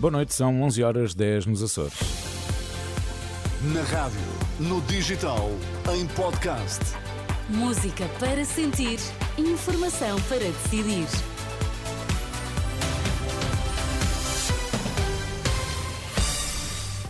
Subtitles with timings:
[0.00, 1.92] Boa noite, são 11 horas 10 nos Açores.
[3.74, 4.18] Na rádio,
[4.58, 5.50] no digital,
[5.94, 6.80] em podcast.
[7.50, 8.98] Música para sentir,
[9.36, 11.06] informação para decidir.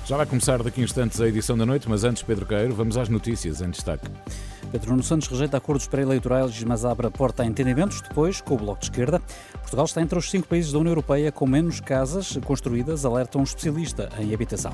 [0.05, 2.97] Já vai começar daqui a instantes a edição da noite, mas antes, Pedro Queiro, vamos
[2.97, 4.11] às notícias em destaque.
[4.71, 8.59] Pedro Nuno Santos rejeita acordos pré-eleitorais, mas abre a porta a entendimentos depois com o
[8.59, 9.20] Bloco de Esquerda.
[9.52, 13.43] Portugal está entre os cinco países da União Europeia com menos casas construídas, alerta um
[13.43, 14.73] especialista em habitação.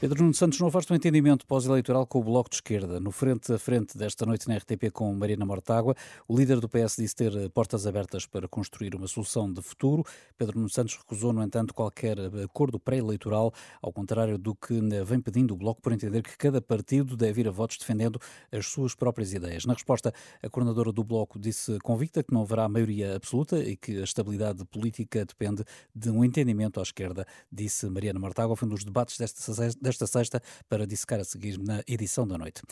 [0.00, 2.98] Pedro Nuno Santos, não houveste um entendimento pós-eleitoral com o Bloco de Esquerda.
[2.98, 5.94] No frente a frente desta noite na RTP com Marina Mortágua,
[6.26, 10.02] o líder do PS disse ter portas abertas para construir uma solução de futuro.
[10.38, 14.72] Pedro Nuno Santos recusou, no entanto, qualquer acordo pré-eleitoral, ao contrário do que
[15.04, 18.18] vem pedindo o Bloco por entender que cada partido deve ir a votos defendendo
[18.50, 19.66] as suas próprias ideias.
[19.66, 24.00] Na resposta, a coordenadora do Bloco disse convicta que não haverá maioria absoluta e que
[24.00, 25.62] a estabilidade política depende
[25.94, 28.56] de um entendimento à esquerda, disse Mariana Mortágua.
[28.56, 29.42] Foi um dos debates desta
[29.90, 32.62] desta sexta para dissecar a seguir na edição da noite.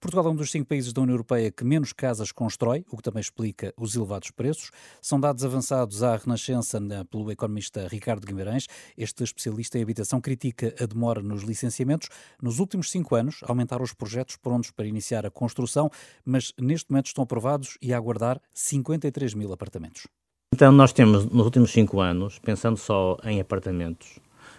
[0.00, 3.02] Portugal é um dos cinco países da União Europeia que menos casas constrói, o que
[3.02, 4.70] também explica os elevados preços.
[5.02, 6.78] São dados avançados à Renascença
[7.10, 8.66] pelo economista Ricardo Guimarães.
[8.96, 12.08] Este especialista em habitação critica a demora nos licenciamentos.
[12.40, 15.90] Nos últimos cinco anos, aumentaram os projetos prontos para iniciar a construção,
[16.24, 20.06] mas neste momento estão aprovados e a aguardar 53 mil apartamentos.
[20.54, 24.18] Então, nós temos, nos últimos cinco anos, pensando só em apartamentos,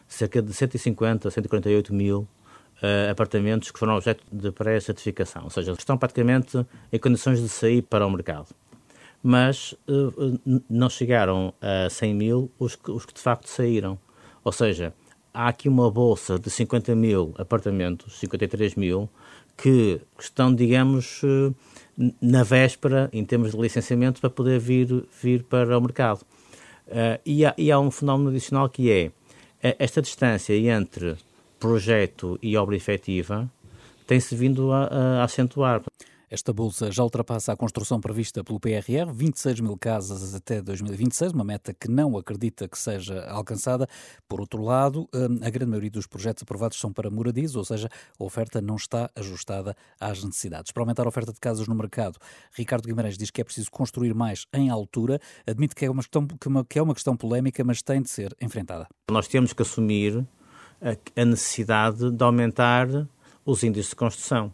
[0.09, 2.27] cerca de 150, 148 mil
[2.81, 7.83] uh, apartamentos que foram objeto de pré-certificação, ou seja, estão praticamente em condições de sair
[7.83, 8.47] para o mercado.
[9.21, 13.99] Mas uh, não chegaram a 100 mil os que, os que de facto saíram.
[14.43, 14.93] Ou seja,
[15.33, 19.09] há aqui uma bolsa de 50 mil apartamentos, 53 mil,
[19.57, 21.21] que estão, digamos,
[22.21, 26.21] na véspera, em termos de licenciamento, para poder vir, vir para o mercado.
[26.87, 29.11] Uh, e, há, e, há, um fenómeno adicional que é,
[29.61, 31.17] esta distância entre
[31.59, 33.49] projeto e obra efetiva
[34.07, 35.81] tem-se vindo a, a acentuar.
[36.29, 41.43] Esta bolsa já ultrapassa a construção prevista pelo PRR, 26 mil casas até 2026, uma
[41.43, 43.87] meta que não acredita que seja alcançada.
[44.27, 47.89] Por outro lado, hum, a grande maioria dos projetos aprovados são para moradias, ou seja,
[48.19, 50.71] a oferta não está ajustada às necessidades.
[50.71, 52.19] Para aumentar a oferta de casas no mercado,
[52.53, 56.27] Ricardo Guimarães diz que é preciso construir mais em altura, admite que é uma questão,
[56.69, 58.87] que é uma questão polémica, mas tem de ser enfrentada.
[59.09, 60.23] Nós temos que assumir
[61.15, 62.87] a necessidade de aumentar
[63.43, 64.53] os índices de construção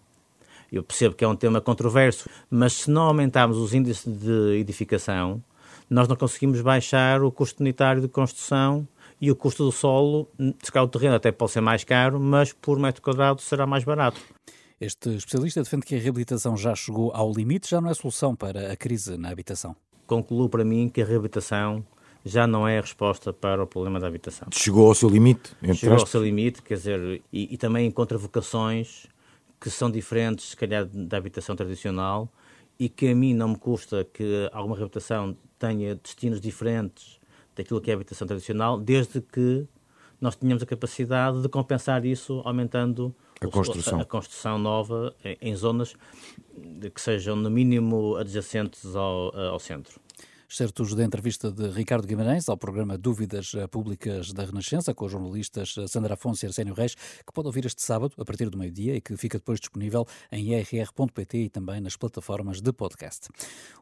[0.78, 5.42] eu percebo que é um tema controverso, mas se não aumentarmos os índices de edificação,
[5.90, 8.88] nós não conseguimos baixar o custo unitário de construção
[9.22, 10.28] e o custo do solo,
[10.62, 13.84] se calhar o terreno até pode ser mais caro, mas por metro quadrado será mais
[13.84, 14.20] barato.
[14.80, 18.74] Este especialista defende que a reabilitação já chegou ao limite, já não é solução para
[18.74, 19.76] a crise na habitação.
[20.06, 21.84] Concluo para mim que a reabilitação
[22.26, 24.48] já não é a resposta para o problema da habitação.
[24.52, 25.56] Chegou ao seu limite?
[25.76, 29.08] Chegou ao seu limite, quer dizer, e, e também encontra vocações
[29.66, 32.32] que são diferentes, se calhar, da habitação tradicional
[32.78, 37.20] e que a mim não me custa que alguma habitação tenha destinos diferentes
[37.56, 39.68] daquilo que é a habitação tradicional, desde que
[40.22, 43.12] nós tenhamos a capacidade de compensar isso aumentando
[43.42, 45.96] a construção, a, construção nova em, em, zonas
[46.94, 50.00] que sejam no mínimo adjacentes ao, ao centro.
[50.48, 55.76] Certos da entrevista de Ricardo Guimarães ao programa Dúvidas Públicas da Renascença, com os jornalistas
[55.88, 59.02] Sandra Afonso e Arsénio Reis, que pode ouvir este sábado, a partir do meio-dia, e
[59.02, 63.28] que fica depois disponível em irr.pt e também nas plataformas de podcast.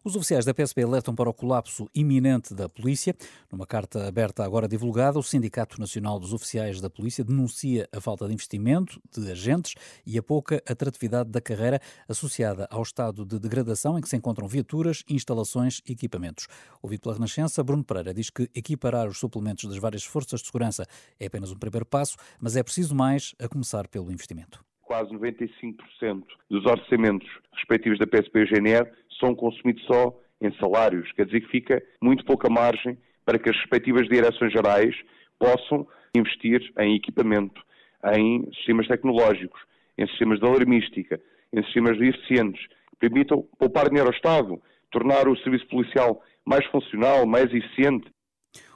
[0.03, 3.13] Os oficiais da PSP alertam para o colapso iminente da polícia.
[3.51, 8.25] Numa carta aberta agora divulgada, o Sindicato Nacional dos Oficiais da Polícia denuncia a falta
[8.25, 9.75] de investimento de agentes
[10.05, 14.47] e a pouca atratividade da carreira associada ao estado de degradação em que se encontram
[14.47, 16.47] viaturas, instalações e equipamentos.
[16.81, 20.85] Ouvido pela Renascença, Bruno Pereira diz que equiparar os suplementos das várias forças de segurança
[21.19, 24.63] é apenas um primeiro passo, mas é preciso mais, a começar pelo investimento.
[24.81, 31.25] Quase 95% dos orçamentos respectivos da PSP e GNR são consumidos só em salários, quer
[31.25, 34.93] dizer que fica muito pouca margem para que as respectivas direções gerais
[35.39, 37.61] possam investir em equipamento,
[38.13, 39.61] em sistemas tecnológicos,
[39.97, 41.19] em sistemas de alarmística,
[41.51, 44.61] em sistemas eficientes, que permitam poupar dinheiro ao Estado,
[44.91, 48.09] tornar o serviço policial mais funcional, mais eficiente.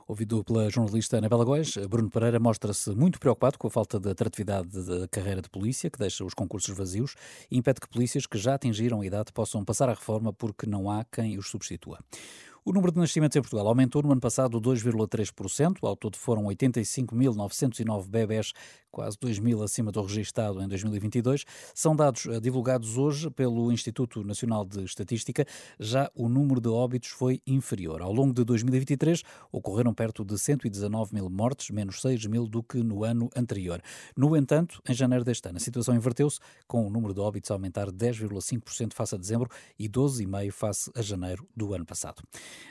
[0.07, 4.69] Ouvido pela jornalista Anabela Góes, Bruno Pereira mostra-se muito preocupado com a falta de atratividade
[4.69, 7.15] da carreira de polícia, que deixa os concursos vazios
[7.51, 10.89] e impede que polícias que já atingiram a idade possam passar à reforma porque não
[10.89, 11.99] há quem os substitua.
[12.67, 15.77] O número de nascimentos em Portugal aumentou no ano passado 2,3%.
[15.83, 18.51] Ao todo foram 85.909 bebés,
[18.91, 21.45] quase 2 mil acima do registado em 2022.
[21.73, 25.45] São dados eh, divulgados hoje pelo Instituto Nacional de Estatística.
[25.79, 28.01] Já o número de óbitos foi inferior.
[28.01, 32.83] Ao longo de 2023, ocorreram perto de 119 mil mortes, menos 6 mil do que
[32.83, 33.81] no ano anterior.
[34.13, 37.53] No entanto, em janeiro deste ano, a situação inverteu-se, com o número de óbitos a
[37.53, 39.49] aumentar 10,5% face a dezembro
[39.79, 42.21] e 12,5% face a janeiro do ano passado.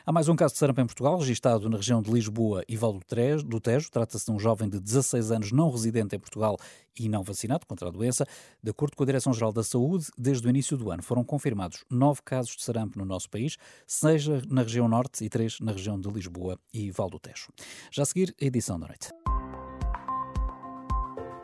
[0.05, 2.99] Há mais um caso de sarampo em Portugal, registado na região de Lisboa e Val
[3.45, 3.91] do Tejo.
[3.91, 6.57] Trata-se de um jovem de 16 anos não residente em Portugal
[6.99, 8.27] e não vacinado contra a doença.
[8.63, 12.21] De acordo com a Direção-Geral da Saúde, desde o início do ano foram confirmados nove
[12.25, 13.57] casos de sarampo no nosso país,
[13.87, 17.49] seis na região norte e três na região de Lisboa e Val do Tejo.
[17.91, 19.11] Já a seguir, a edição da noite.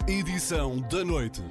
[0.09, 1.43] Edição da noite.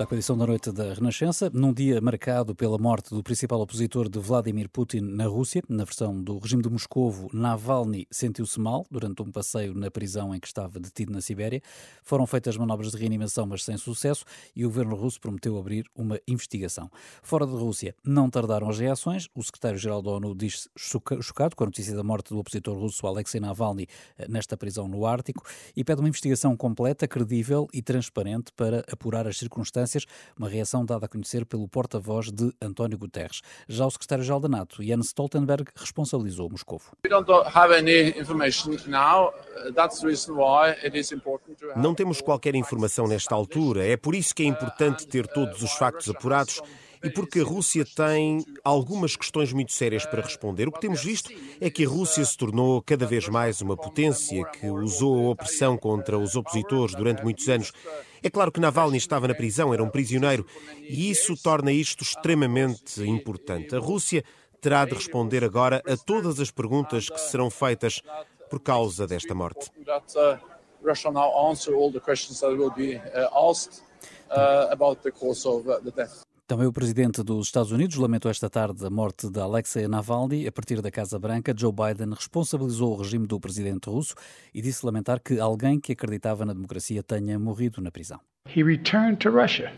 [0.00, 3.60] Está com a edição da noite da Renascença, num dia marcado pela morte do principal
[3.60, 5.62] opositor de Vladimir Putin na Rússia.
[5.68, 10.40] Na versão do regime de Moscovo, Navalny sentiu-se mal durante um passeio na prisão em
[10.40, 11.60] que estava detido na Sibéria.
[12.02, 14.24] Foram feitas manobras de reanimação, mas sem sucesso,
[14.56, 16.90] e o governo russo prometeu abrir uma investigação.
[17.22, 19.28] Fora da Rússia, não tardaram as reações.
[19.34, 23.38] O secretário-geral da ONU diz chocado com a notícia da morte do opositor russo Alexei
[23.38, 23.86] Navalny
[24.16, 25.44] eh, nesta prisão no Ártico
[25.76, 29.89] e pede uma investigação completa, credível e transparente para apurar as circunstâncias
[30.38, 33.40] uma reação dada a conhecer pelo porta-voz de António Guterres.
[33.68, 36.80] Já o secretário-geral da NATO, Jens Stoltenberg, responsabilizou Moscou.
[41.76, 43.86] Não temos qualquer informação nesta altura.
[43.86, 46.60] É por isso que é importante ter todos os factos apurados
[47.02, 50.68] e porque a Rússia tem algumas questões muito sérias para responder.
[50.68, 54.44] O que temos visto é que a Rússia se tornou cada vez mais uma potência
[54.46, 57.72] que usou a opressão contra os opositores durante muitos anos.
[58.22, 60.46] É claro que Navalny estava na prisão, era um prisioneiro,
[60.80, 63.74] e isso torna isto extremamente importante.
[63.74, 64.24] A Rússia
[64.60, 68.02] terá de responder agora a todas as perguntas que serão feitas
[68.50, 69.70] por causa desta morte.
[72.76, 73.00] Be
[73.32, 73.82] asked
[74.30, 76.29] uh, about the cause of the death.
[76.50, 80.48] Também o presidente dos Estados Unidos lamentou esta tarde a morte de Alexei Navalny.
[80.48, 84.16] A partir da Casa Branca, Joe Biden responsabilizou o regime do presidente russo
[84.52, 88.18] e disse lamentar que alguém que acreditava na democracia tenha morrido na prisão.
[88.48, 89.70] He returned to Russia.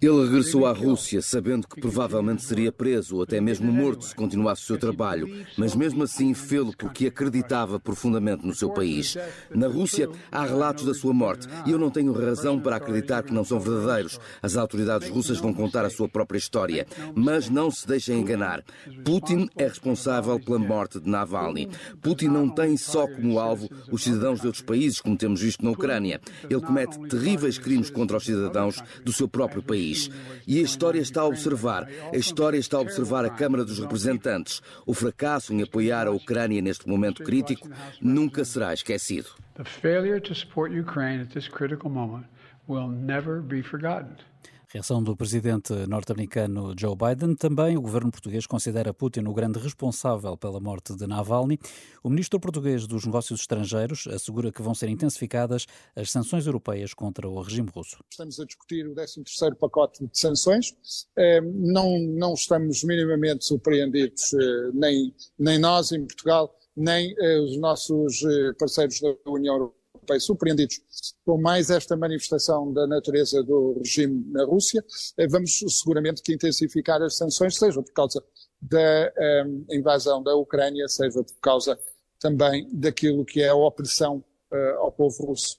[0.00, 4.62] Ele regressou à Rússia sabendo que provavelmente seria preso ou até mesmo morto se continuasse
[4.62, 5.28] o seu trabalho,
[5.58, 9.18] mas mesmo assim fê-lo porque acreditava profundamente no seu país.
[9.54, 13.34] Na Rússia há relatos da sua morte e eu não tenho razão para acreditar que
[13.34, 14.18] não são verdadeiros.
[14.40, 18.64] As autoridades russas vão contar a sua própria história, mas não se deixem enganar.
[19.04, 21.68] Putin é responsável pela morte de Navalny.
[22.00, 25.70] Putin não tem só como alvo os cidadãos de outros países, como temos visto na
[25.70, 26.18] Ucrânia.
[26.48, 28.37] Ele comete terríveis crimes contra os cidadãos
[29.04, 30.10] do seu próprio país.
[30.46, 34.62] E a história está a observar, a história está a observar a Câmara dos Representantes.
[34.86, 37.68] O fracasso em apoiar a Ucrânia neste momento crítico
[38.00, 39.28] nunca será esquecido.
[39.54, 42.26] The failure to support Ukraine at this critical moment
[42.68, 44.16] will never be forgotten.
[44.70, 47.34] Reação do presidente norte-americano Joe Biden.
[47.34, 51.58] Também o governo português considera Putin o grande responsável pela morte de Navalny.
[52.04, 55.64] O ministro português dos Negócios Estrangeiros assegura que vão ser intensificadas
[55.96, 57.96] as sanções europeias contra o regime russo.
[58.10, 60.76] Estamos a discutir o 13º pacote de sanções.
[61.16, 67.56] Eh, não, não estamos minimamente surpreendidos, eh, nem, nem nós em Portugal, nem eh, os
[67.56, 68.20] nossos
[68.58, 69.77] parceiros da União Europeia
[70.08, 70.80] Europeia surpreendidos
[71.24, 74.84] com mais esta manifestação da natureza do regime na Rússia,
[75.16, 78.22] eh, vamos seguramente que intensificar as sanções, seja por causa
[78.60, 78.78] da
[79.46, 81.78] um, eh, invasão da Ucrânia, seja por causa
[82.18, 85.58] também daquilo que é a opressão uh, ao povo russo.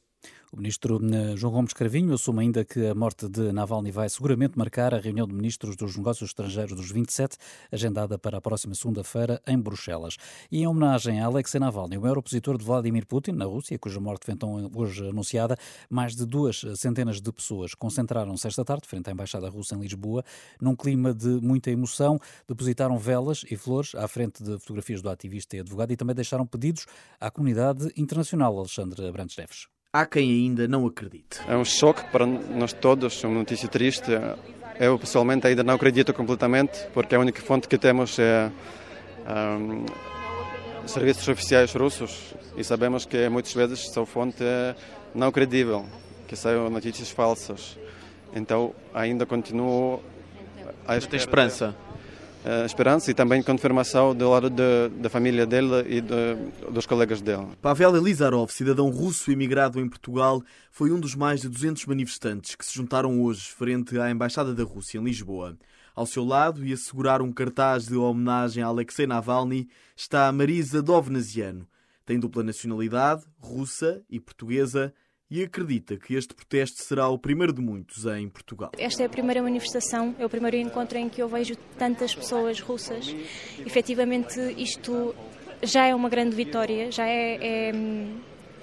[0.51, 4.57] O ministro eh, João Gomes Cravinho assume ainda que a morte de Navalny vai seguramente
[4.57, 7.37] marcar a reunião de ministros dos negócios estrangeiros dos 27,
[7.71, 10.17] agendada para a próxima segunda-feira em Bruxelas.
[10.51, 13.99] E em homenagem a Alexei Navalny, o maior opositor de Vladimir Putin na Rússia, cuja
[13.99, 15.55] morte foi então hoje anunciada,
[15.87, 20.23] mais de duas centenas de pessoas concentraram-se esta tarde frente à Embaixada Russa em Lisboa,
[20.59, 25.57] num clima de muita emoção, depositaram velas e flores à frente de fotografias do ativista
[25.57, 26.87] e advogado e também deixaram pedidos
[27.19, 29.78] à comunidade internacional, Alexandre Abrantes Neves.
[29.91, 31.41] Há quem ainda não acredite.
[31.47, 34.11] É um choque para nós todos, é uma notícia triste.
[34.79, 38.51] Eu pessoalmente ainda não acredito completamente, porque a única fonte que temos é
[39.27, 39.85] um,
[40.87, 44.75] serviços oficiais russos e sabemos que muitas vezes essa fonte é
[45.15, 45.83] não credível,
[46.27, 47.75] que são notícias falsas.
[48.31, 50.03] Então ainda continuo
[50.87, 51.75] a esperança.
[52.45, 56.35] Uh, esperança e também confirmação do lado de, da família dele e de,
[56.71, 57.47] dos colegas dele.
[57.61, 62.65] Pavel Elizarov, cidadão russo emigrado em Portugal, foi um dos mais de 200 manifestantes que
[62.65, 65.57] se juntaram hoje frente à Embaixada da Rússia em Lisboa.
[65.95, 70.81] Ao seu lado e a segurar um cartaz de homenagem a Alexei Navalny está Marisa
[70.81, 71.67] Dovnaziano.
[72.05, 74.93] Tem dupla nacionalidade, russa e portuguesa,
[75.29, 78.71] e acredita que este protesto será o primeiro de muitos em Portugal.
[78.77, 82.59] Esta é a primeira manifestação, é o primeiro encontro em que eu vejo tantas pessoas
[82.59, 83.13] russas.
[83.65, 85.15] Efetivamente, isto
[85.61, 87.71] já é uma grande vitória, já é, é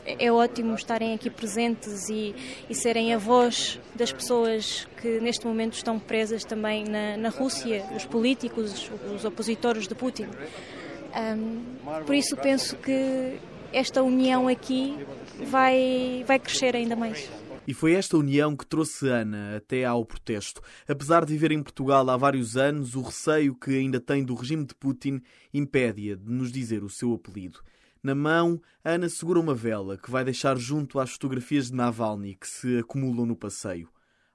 [0.07, 2.33] é ótimo estarem aqui presentes e,
[2.71, 7.85] e, serem a voz das pessoas que neste momento estão presas também na, na Rússia,
[7.95, 10.29] os políticos, os opositores de Putin.
[11.17, 11.63] Um,
[12.05, 13.39] por isso penso que
[13.73, 14.97] esta união aqui
[15.45, 17.29] vai, vai crescer ainda mais.
[17.67, 20.61] E foi esta união que trouxe Ana até ao protesto.
[20.87, 24.65] Apesar de viver em Portugal há vários anos, o receio que ainda tem do regime
[24.65, 25.21] de Putin
[25.53, 27.61] impede-a de nos dizer o seu apelido.
[28.01, 32.47] Na mão, Ana segura uma vela que vai deixar junto às fotografias de Navalny que
[32.47, 33.89] se acumulam no passeio.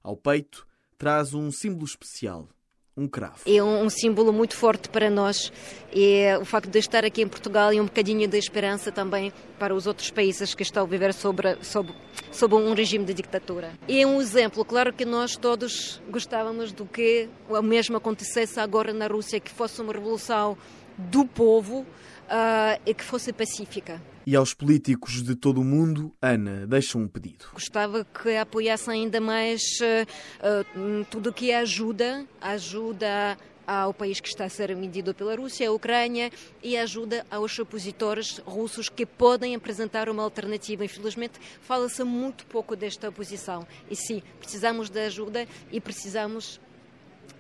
[0.04, 0.68] Ao peito,
[0.98, 2.50] traz um símbolo especial,
[2.96, 3.38] um cravo.
[3.46, 5.52] É um, símbolo muito forte para nós.
[5.94, 9.74] É o facto de estar aqui em Portugal e um bocadinho de esperança também para
[9.74, 11.94] os outros países que estão a viver sobre, sobre,
[12.32, 13.72] sobre um regime de ditadura.
[13.88, 14.66] É um exemplo.
[14.66, 19.82] Claro que nós todos gostávamos do que o mesmo acontecesse agora na Rússia, que fosse
[19.82, 20.58] uma revolução
[20.98, 21.86] do povo
[22.32, 24.02] uh, e que fosse pacífica.
[24.26, 27.46] E aos políticos de todo o mundo, Ana deixa um pedido.
[27.54, 34.28] Gostava que apoiassem ainda mais uh, tudo o que é ajuda, ajuda ao país que
[34.28, 39.56] está a ser medido pela Rússia, a Ucrânia, e ajuda aos opositores russos que podem
[39.56, 40.84] apresentar uma alternativa.
[40.84, 43.66] Infelizmente, fala-se muito pouco desta oposição.
[43.90, 46.60] E sim, precisamos de ajuda e precisamos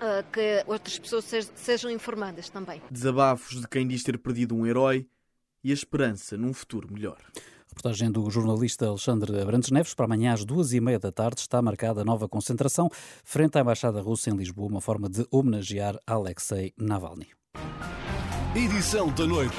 [0.01, 2.81] uh, que outras pessoas sejam informadas também.
[2.89, 5.08] Desabafos de quem diz ter perdido um herói
[5.63, 7.17] e a esperança num futuro melhor.
[7.67, 9.93] Reportagem do jornalista Alexandre Abrantes Neves.
[9.93, 12.89] Para amanhã, às duas e meia da tarde, está marcada a nova concentração
[13.24, 17.29] frente à Embaixada Russa em Lisboa, uma forma de homenagear Alexei Navalny.
[18.53, 19.55] Edição da noite.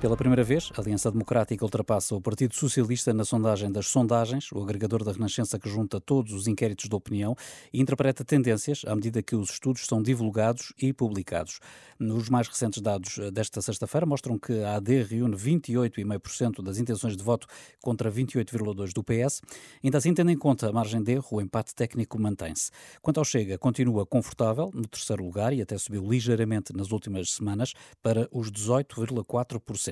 [0.00, 4.62] Pela primeira vez, a Aliança Democrática ultrapassa o Partido Socialista na sondagem das sondagens, o
[4.62, 7.36] agregador da Renascença que junta todos os inquéritos de opinião
[7.70, 11.60] e interpreta tendências à medida que os estudos são divulgados e publicados.
[12.00, 17.22] Os mais recentes dados desta sexta-feira mostram que a AD reúne 28,5% das intenções de
[17.22, 17.46] voto
[17.82, 19.42] contra 28,2% do PS.
[19.84, 22.70] Ainda assim, tendo em conta a margem de erro, o empate técnico mantém-se.
[23.02, 27.74] Quanto ao Chega, continua confortável no terceiro lugar e até subiu ligeiramente nas últimas semanas
[28.02, 29.89] para os 18,4%.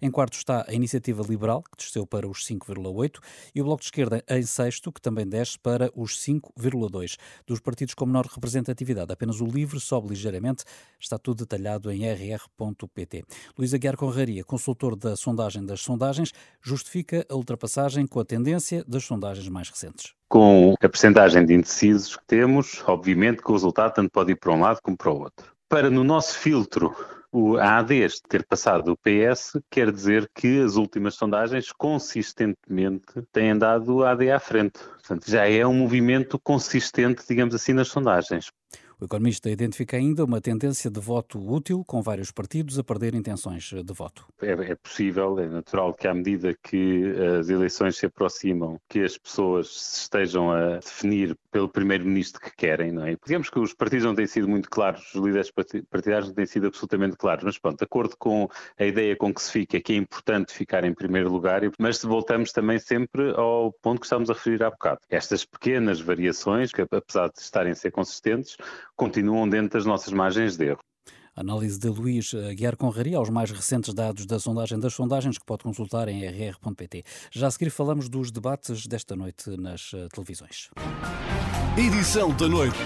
[0.00, 3.18] Em quarto está a Iniciativa Liberal, que desceu para os 5,8%,
[3.54, 7.16] e o Bloco de Esquerda em sexto, que também desce para os 5,2%.
[7.46, 10.64] Dos partidos com menor representatividade, apenas o LIVRE sobe ligeiramente,
[10.98, 13.24] está tudo detalhado em rr.pt.
[13.58, 19.04] Luís Aguiar Conraria, consultor da sondagem das sondagens, justifica a ultrapassagem com a tendência das
[19.04, 20.14] sondagens mais recentes.
[20.28, 24.52] Com a percentagem de indecisos que temos, obviamente que o resultado tanto pode ir para
[24.52, 25.54] um lado como para o outro.
[25.68, 26.94] Para no nosso filtro
[27.32, 33.56] o, a ADs ter passado o PS quer dizer que as últimas sondagens consistentemente têm
[33.56, 34.78] dado a AD à frente.
[34.78, 38.50] Portanto, já é um movimento consistente, digamos assim, nas sondagens.
[38.98, 43.64] O economista identifica ainda uma tendência de voto útil, com vários partidos a perder intenções
[43.64, 44.26] de voto.
[44.40, 49.18] É, é, possível, é natural que à medida que as eleições se aproximam, que as
[49.18, 53.16] pessoas estejam a definir pelo primeiro-ministro que querem, não é?
[53.24, 55.50] Digamos que os partidos não têm sido muito claros, os líderes
[55.88, 58.46] partidários não têm sido absolutamente claros, mas pronto, de acordo com
[58.78, 62.52] a ideia com que se fica, que é importante ficar em primeiro lugar, mas voltamos
[62.52, 64.98] também sempre ao ponto que estamos a referir há bocado.
[65.08, 68.58] Estas pequenas variações, que apesar de estarem a ser consistentes,
[68.94, 70.80] continuam dentro das nossas margens de erro.
[71.36, 75.64] Análise de Luís Guiar Conraria aos mais recentes dados da sondagem das sondagens que pode
[75.64, 77.04] consultar em rr.pt.
[77.30, 80.70] Já a seguir falamos dos debates desta noite nas eh, televisões.
[81.78, 82.78] Edição da noite.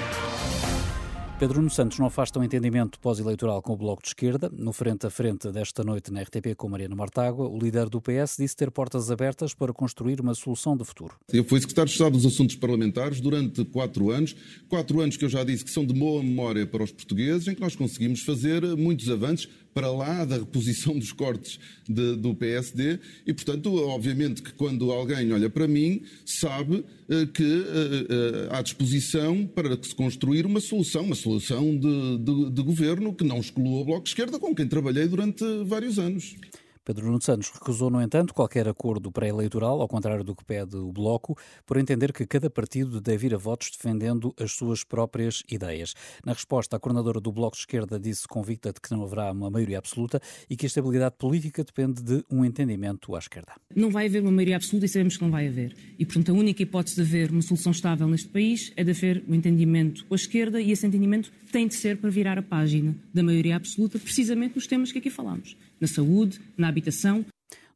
[1.38, 4.50] Pedro Nuno Santos não afasta um entendimento pós-eleitoral com o Bloco de Esquerda.
[4.52, 8.36] No frente a frente desta noite na RTP com Mariana Mortágua, o líder do PS
[8.36, 11.14] disse ter portas abertas para construir uma solução de futuro.
[11.32, 14.34] Eu fui secretário de Estado dos Assuntos Parlamentares durante quatro anos.
[14.68, 17.54] Quatro anos que eu já disse que são de boa memória para os portugueses, em
[17.54, 21.58] que nós conseguimos fazer muitos avanços para lá da reposição dos cortes
[21.88, 27.42] de, do PSD e, portanto, obviamente que quando alguém olha para mim, sabe uh, que
[27.42, 33.14] uh, uh, há disposição para se construir uma solução, uma solução de, de, de governo
[33.14, 36.34] que não exclua o Bloco de Esquerda, com quem trabalhei durante vários anos.
[36.90, 40.90] Pedro Nuno Santos recusou, no entanto, qualquer acordo pré-eleitoral, ao contrário do que pede o
[40.90, 45.94] Bloco, por entender que cada partido deve ir a votos defendendo as suas próprias ideias.
[46.26, 49.48] Na resposta, a coordenadora do Bloco de Esquerda disse convicta de que não haverá uma
[49.48, 50.20] maioria absoluta
[50.50, 53.52] e que a estabilidade política depende de um entendimento à esquerda.
[53.72, 55.76] Não vai haver uma maioria absoluta e sabemos que não vai haver.
[55.96, 59.22] E, portanto, a única hipótese de haver uma solução estável neste país é de haver
[59.28, 62.96] um entendimento com a esquerda e esse entendimento tem de ser para virar a página
[63.14, 67.24] da maioria absoluta, precisamente nos temas que aqui falamos na saúde, na habitação.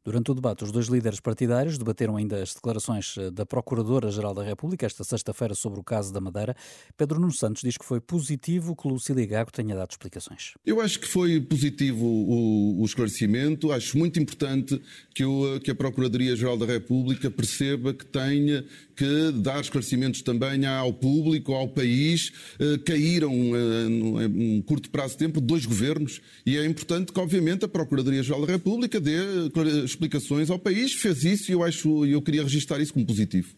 [0.05, 4.43] Durante o debate, os dois líderes partidários debateram ainda as declarações eh, da Procuradora-Geral da
[4.43, 6.55] República esta sexta-feira sobre o caso da Madeira.
[6.95, 10.53] Pedro Nuno Santos diz que foi positivo que Lucília Gago tenha dado explicações.
[10.63, 13.71] Eu acho que foi positivo o, o esclarecimento.
[13.71, 14.79] Acho muito importante
[15.15, 15.23] que,
[15.63, 18.63] que a Procuradoria-Geral da República perceba que tenha
[18.95, 22.31] que dar esclarecimentos também ao público, ao país.
[22.59, 27.65] Eh, caíram, eh, num curto prazo de tempo, dois governos e é importante que, obviamente,
[27.65, 29.49] a Procuradoria-Geral da República dê
[29.95, 30.93] explicações ao país.
[30.93, 33.55] Fez isso e eu, acho, eu queria registrar isso como positivo.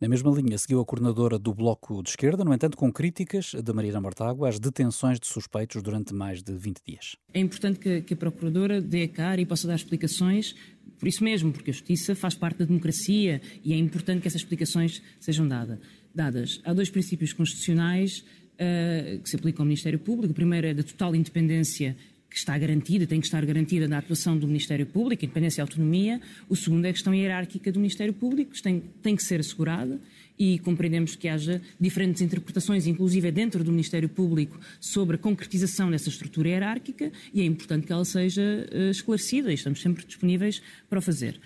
[0.00, 3.74] Na mesma linha, seguiu a coordenadora do Bloco de Esquerda, no entanto, com críticas da
[3.74, 7.16] Marina Mortágua às detenções de suspeitos durante mais de 20 dias.
[7.34, 10.54] É importante que, que a Procuradora dê a cara e possa dar explicações,
[10.98, 14.40] por isso mesmo, porque a Justiça faz parte da democracia e é importante que essas
[14.40, 15.78] explicações sejam dada,
[16.14, 16.62] dadas.
[16.64, 20.32] Há dois princípios constitucionais uh, que se aplicam ao Ministério Público.
[20.32, 21.94] O primeiro é da total independência
[22.30, 26.20] que está garantida, tem que estar garantida na atuação do Ministério Público, independência e autonomia.
[26.48, 30.00] O segundo é a questão hierárquica do Ministério Público, que tem, tem que ser assegurada
[30.38, 36.08] e compreendemos que haja diferentes interpretações, inclusive dentro do Ministério Público, sobre a concretização dessa
[36.08, 40.98] estrutura hierárquica e é importante que ela seja uh, esclarecida e estamos sempre disponíveis para
[40.98, 41.38] o fazer.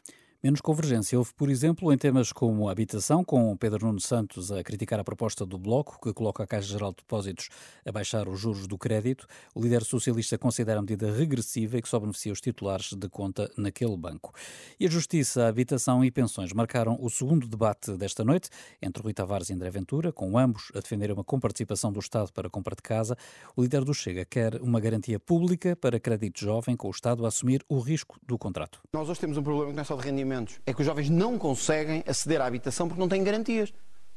[0.45, 5.01] Menos convergência houve, por exemplo, em temas como habitação, com Pedro Nuno Santos a criticar
[5.01, 7.49] a proposta do Bloco, que coloca a Caixa Geral de Depósitos
[7.83, 9.27] a baixar os juros do crédito.
[9.55, 13.51] O líder socialista considera a medida regressiva e que só beneficia os titulares de conta
[13.57, 14.35] naquele banco.
[14.79, 18.51] E a Justiça, a Habitação e Pensões marcaram o segundo debate desta noite
[18.83, 22.49] entre Rui Tavares e André Ventura, com ambos a defenderem uma comparticipação do Estado para
[22.49, 23.17] a compra de casa.
[23.57, 27.29] O líder do Chega quer uma garantia pública para crédito jovem, com o Estado a
[27.29, 28.83] assumir o risco do contrato.
[28.93, 30.34] Nós hoje temos um problema que não é só de rendimento
[30.67, 33.73] é que os jovens não conseguem aceder à habitação porque não têm garantias.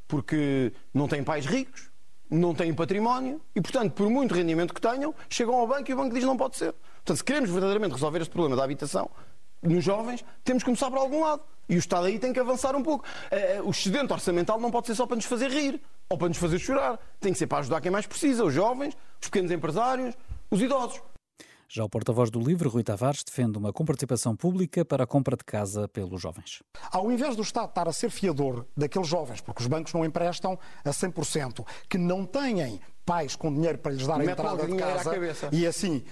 [0.07, 1.89] Porque não têm pais ricos,
[2.29, 5.97] não têm património e, portanto, por muito rendimento que tenham, chegam ao banco e o
[5.97, 6.73] banco diz não pode ser.
[6.73, 9.09] Portanto, se queremos verdadeiramente resolver este problema da habitação
[9.61, 11.41] nos jovens, temos que começar por algum lado.
[11.69, 13.03] E o Estado aí tem que avançar um pouco.
[13.29, 16.37] Eh, o excedente orçamental não pode ser só para nos fazer rir ou para nos
[16.37, 16.97] fazer chorar.
[17.19, 20.15] Tem que ser para ajudar quem mais precisa, os jovens, os pequenos empresários,
[20.49, 21.01] os idosos.
[21.69, 25.43] Já o porta-voz do LIVRE, Rui Tavares, defende uma comparticipação pública para a compra de
[25.43, 26.63] casa pelos jovens.
[26.91, 30.57] Ao invés do Estado estar a ser fiador daqueles jovens, porque os bancos não emprestam
[30.85, 35.11] a 100%, que não têm pais com dinheiro para lhes dar a entrada de casa
[35.51, 36.03] e assim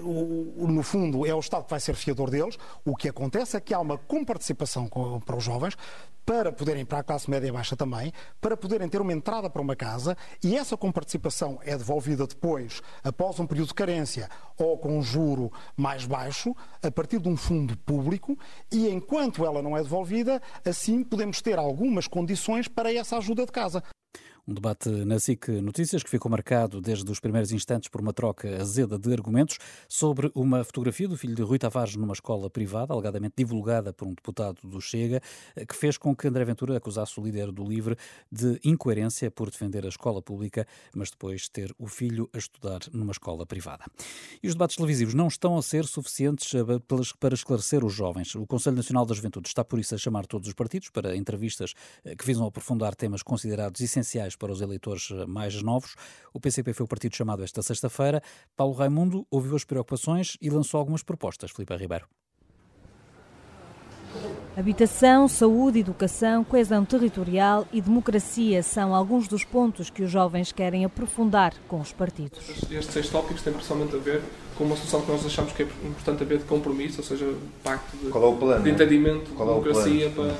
[0.00, 2.58] no fundo, é o Estado que vai ser fiador deles.
[2.84, 4.88] O que acontece é que há uma comparticipação
[5.24, 5.76] para os jovens,
[6.24, 9.60] para poderem, para a classe média e baixa também, para poderem ter uma entrada para
[9.60, 14.98] uma casa e essa comparticipação é devolvida depois, após um período de carência ou com
[14.98, 18.38] um juro mais baixo, a partir de um fundo público
[18.70, 23.52] e enquanto ela não é devolvida, assim podemos ter algumas condições para essa ajuda de
[23.52, 23.82] casa.
[24.46, 28.60] Um debate na SIC Notícias que ficou marcado desde os primeiros instantes por uma troca
[28.60, 29.56] azeda de argumentos
[29.88, 34.12] sobre uma fotografia do filho de Rui Tavares numa escola privada, alegadamente divulgada por um
[34.12, 35.22] deputado do Chega,
[35.68, 37.96] que fez com que André Ventura acusasse o líder do LIVRE
[38.32, 43.12] de incoerência por defender a escola pública, mas depois ter o filho a estudar numa
[43.12, 43.84] escola privada.
[44.42, 46.52] E os debates televisivos não estão a ser suficientes
[47.20, 48.34] para esclarecer os jovens.
[48.34, 51.74] O Conselho Nacional da Juventude está por isso a chamar todos os partidos para entrevistas
[52.04, 55.94] eh, que visam aprofundar temas considerados essenciais para os eleitores mais novos.
[56.32, 58.22] O PCP foi o partido chamado esta sexta-feira.
[58.56, 61.50] Paulo Raimundo ouviu as preocupações e lançou algumas propostas.
[61.50, 62.06] Filipe Ribeiro.
[64.54, 70.84] Habitação, saúde, educação, coesão territorial e democracia são alguns dos pontos que os jovens querem
[70.84, 72.38] aprofundar com os partidos.
[72.70, 74.22] Estes seis tópicos têm principalmente a ver
[74.58, 77.96] com uma solução que nós achamos que é importante haver de compromisso, ou seja, pacto
[77.96, 80.34] de, é de entendimento, de democracia para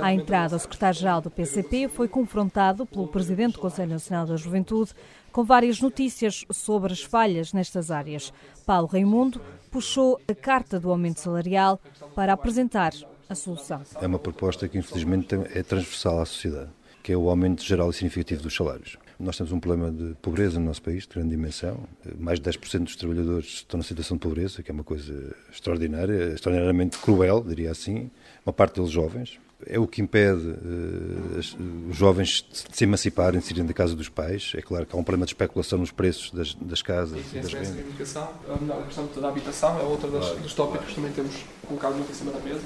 [0.00, 4.92] à entrada, o secretário-geral do PCP foi confrontado pelo presidente do Conselho Nacional da Juventude
[5.32, 8.32] com várias notícias sobre as falhas nestas áreas.
[8.64, 11.80] Paulo Raimundo puxou a carta do aumento salarial
[12.14, 12.92] para apresentar
[13.28, 13.82] a solução.
[14.00, 16.70] É uma proposta que, infelizmente, é transversal à sociedade,
[17.02, 18.96] que é o aumento geral e significativo dos salários.
[19.18, 21.84] Nós temos um problema de pobreza no nosso país, de grande dimensão.
[22.18, 26.34] Mais de 10% dos trabalhadores estão na situação de pobreza, que é uma coisa extraordinária,
[26.34, 28.10] extraordinariamente cruel, diria assim.
[28.44, 33.46] Uma parte deles jovens, é o que impede uh, os jovens de se emanciparem, de
[33.46, 34.52] saírem da casa dos pais.
[34.54, 37.52] É claro que há um problema de especulação nos preços das, das casas e das
[37.52, 37.70] rendas.
[37.70, 41.34] A questão da habitação é outra das, dos tópicos que também temos
[41.66, 42.60] colocado muito em cima da mesa.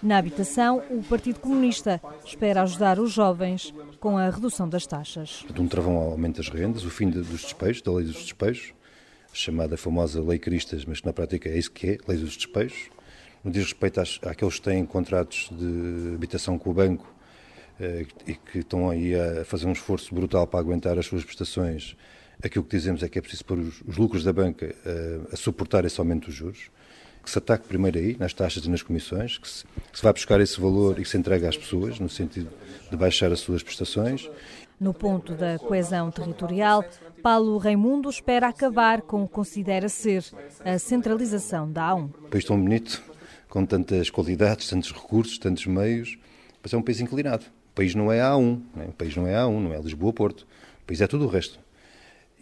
[0.00, 5.44] Na habitação, o Partido Comunista espera ajudar os jovens com a redução das taxas.
[5.58, 8.72] Um travão ao aumento das rendas, o fim dos despejos, da lei dos despejos,
[9.32, 12.90] chamada famosa Lei Cristas, mas que na prática é isso que é, Lei dos Despejos
[13.44, 17.06] no diz respeito às, àqueles que têm contratos de habitação com o banco
[17.80, 21.96] eh, e que estão aí a fazer um esforço brutal para aguentar as suas prestações,
[22.42, 25.36] aquilo que dizemos é que é preciso pôr os, os lucros da banca eh, a
[25.36, 26.70] suportar esse aumento dos juros,
[27.22, 30.12] que se ataque primeiro aí, nas taxas e nas comissões, que se, que se vá
[30.12, 32.48] buscar esse valor e que se entregue às pessoas, no sentido
[32.90, 34.30] de baixar as suas prestações.
[34.80, 36.84] No ponto da coesão territorial,
[37.22, 40.24] Paulo Raimundo espera acabar com o que considera ser
[40.64, 42.04] a centralização da A1.
[42.04, 43.02] Um país tão bonito,
[43.48, 46.18] com tantas qualidades, tantos recursos, tantos meios,
[46.62, 47.44] mas é um país inclinado.
[47.72, 48.86] O país não é A1, né?
[48.88, 50.46] o país não é A1, não é Lisboa-Porto,
[50.82, 51.58] o país é tudo o resto.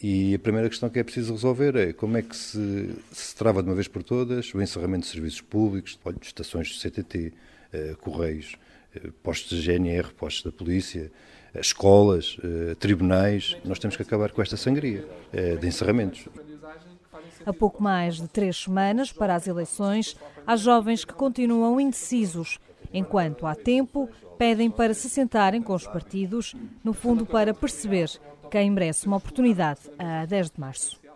[0.02, 3.62] E a primeira questão que é preciso resolver é como é que se, se trava
[3.62, 7.32] de uma vez por todas o encerramento de serviços públicos, olha, estações de CTT,
[7.72, 8.56] eh, correios,
[8.94, 11.10] eh, postos de GNR, postos da polícia,
[11.54, 12.36] eh, escolas,
[12.78, 13.56] tribunais.
[13.64, 15.04] Nós temos que acabar com esta sangria
[15.60, 16.28] de encerramentos.
[17.44, 22.58] A pouco mais de três semanas para as eleições, há jovens que continuam indecisos.
[22.92, 28.10] Enquanto há tempo, pedem para se sentarem com os partidos, no fundo para perceber
[28.50, 31.06] quem merece uma oportunidade a 10 de março.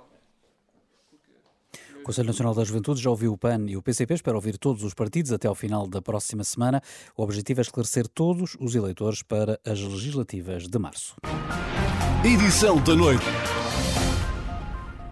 [2.01, 4.83] O Conselho Nacional da Juventude já ouviu o PAN e o PCP, espera ouvir todos
[4.83, 6.83] os partidos até ao final da próxima semana.
[7.15, 11.17] O objetivo é esclarecer todos os eleitores para as legislativas de março.
[12.25, 13.27] Edição da noite.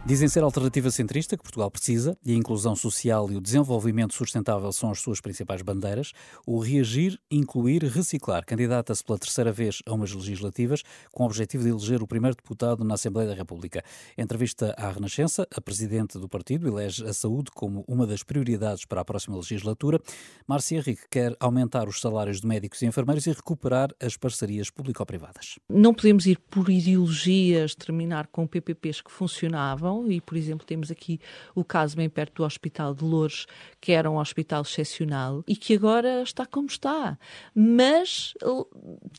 [0.09, 4.15] Dizem ser a alternativa centrista que Portugal precisa e a inclusão social e o desenvolvimento
[4.15, 6.15] sustentável são as suas principais bandeiras.
[6.47, 11.69] O reagir, incluir, reciclar candidata-se pela terceira vez a umas legislativas com o objetivo de
[11.69, 13.85] eleger o primeiro deputado na Assembleia da República.
[14.17, 19.03] Entrevista à Renascença, a presidente do partido elege a saúde como uma das prioridades para
[19.03, 20.01] a próxima legislatura.
[20.47, 25.59] Márcia Henrique quer aumentar os salários de médicos e enfermeiros e recuperar as parcerias público-privadas.
[25.69, 31.21] Não podemos ir por ideologias, terminar com PPPs que funcionavam e, por exemplo, temos aqui
[31.55, 33.47] o caso bem perto do Hospital de Lourdes,
[33.81, 37.19] que era um hospital excepcional e que agora está como está.
[37.55, 38.35] Mas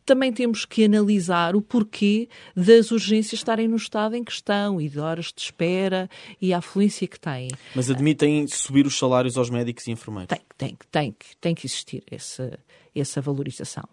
[0.06, 5.00] também temos que analisar o porquê das urgências estarem no estado em questão e de
[5.00, 6.10] horas de espera
[6.42, 7.50] e a afluência que têm.
[7.76, 10.30] Mas admitem subir os salários aos médicos e enfermeiros?
[10.30, 12.60] Tem, tem, tem, tem que existir essa,
[12.96, 13.88] essa valorização.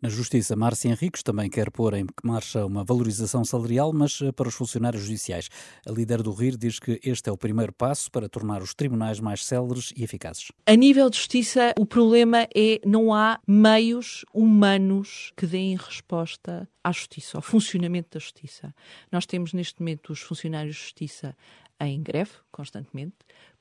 [0.00, 4.46] Na Justiça, Márcia Henriques também quer pôr em marcha uma valorização salarial, mas eh, para
[4.46, 5.48] os funcionários judiciais.
[5.84, 9.18] A líder do RIR diz que este é o primeiro passo para tornar os tribunais
[9.18, 10.52] mais céleres e eficazes.
[10.66, 16.92] A nível de justiça, o problema é não há meios humanos que deem resposta à
[16.92, 18.72] justiça, ao funcionamento da justiça.
[19.10, 21.36] Nós temos neste momento os funcionários de justiça
[21.80, 23.16] em greve constantemente,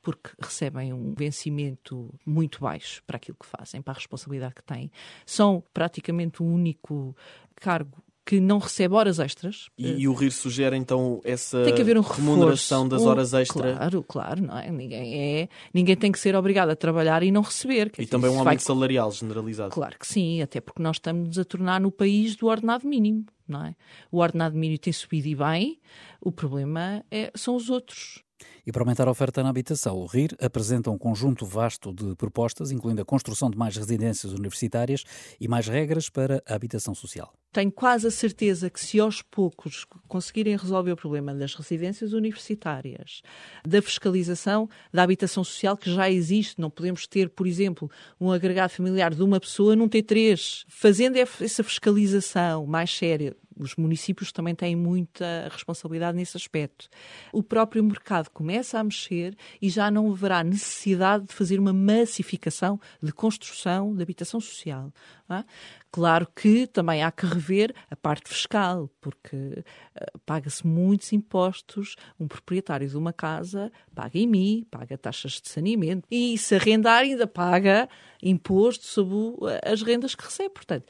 [0.08, 4.89] porque recebem um vencimento muito baixo para aquilo que fazem, para a responsabilidade que têm.
[5.26, 7.13] São praticamente o único
[7.56, 9.67] cargo que não recebe horas extras.
[9.78, 13.76] E, e o RIR sugere então essa tem que haver um remuneração das horas extras?
[13.76, 14.72] Claro, claro, não é?
[14.72, 17.91] Ninguém, é, ninguém tem que ser obrigado a trabalhar e não receber.
[18.00, 18.60] e também um aumento vai...
[18.60, 19.72] salarial generalizado.
[19.72, 23.26] Claro que sim, até porque nós estamos a tornar no país do ordenado mínimo.
[23.46, 23.76] Não é?
[24.10, 25.82] O ordenado mínimo tem subido e bem,
[26.22, 28.26] o problema é, são os outros.
[28.65, 32.71] E para aumentar a oferta na habitação, o RIR apresenta um conjunto vasto de propostas,
[32.71, 35.04] incluindo a construção de mais residências universitárias
[35.39, 37.34] e mais regras para a habitação social.
[37.52, 43.21] Tenho quase a certeza que, se aos poucos conseguirem resolver o problema das residências universitárias,
[43.65, 48.71] da fiscalização da habitação social que já existe, não podemos ter, por exemplo, um agregado
[48.71, 54.76] familiar de uma pessoa num T3, fazendo essa fiscalização mais séria, os municípios também têm
[54.76, 56.89] muita responsabilidade nesse aspecto.
[57.32, 62.80] O próprio mercado começa a mexer e já não haverá necessidade de fazer uma massificação
[63.02, 64.91] de construção de habitação social.
[65.30, 65.43] É?
[65.91, 71.96] Claro que também há que rever a parte fiscal, porque uh, paga-se muitos impostos.
[72.17, 77.28] Um proprietário de uma casa paga IMI, paga taxas de saneamento e se arrendar ainda
[77.28, 77.89] paga
[78.22, 79.17] imposto sobre
[79.63, 80.50] as rendas que recebe.
[80.50, 80.86] Portanto,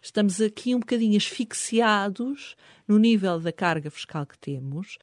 [0.00, 2.56] estamos aqui um bocadinho asfixiados
[2.86, 4.98] no nível da carga fiscal que temos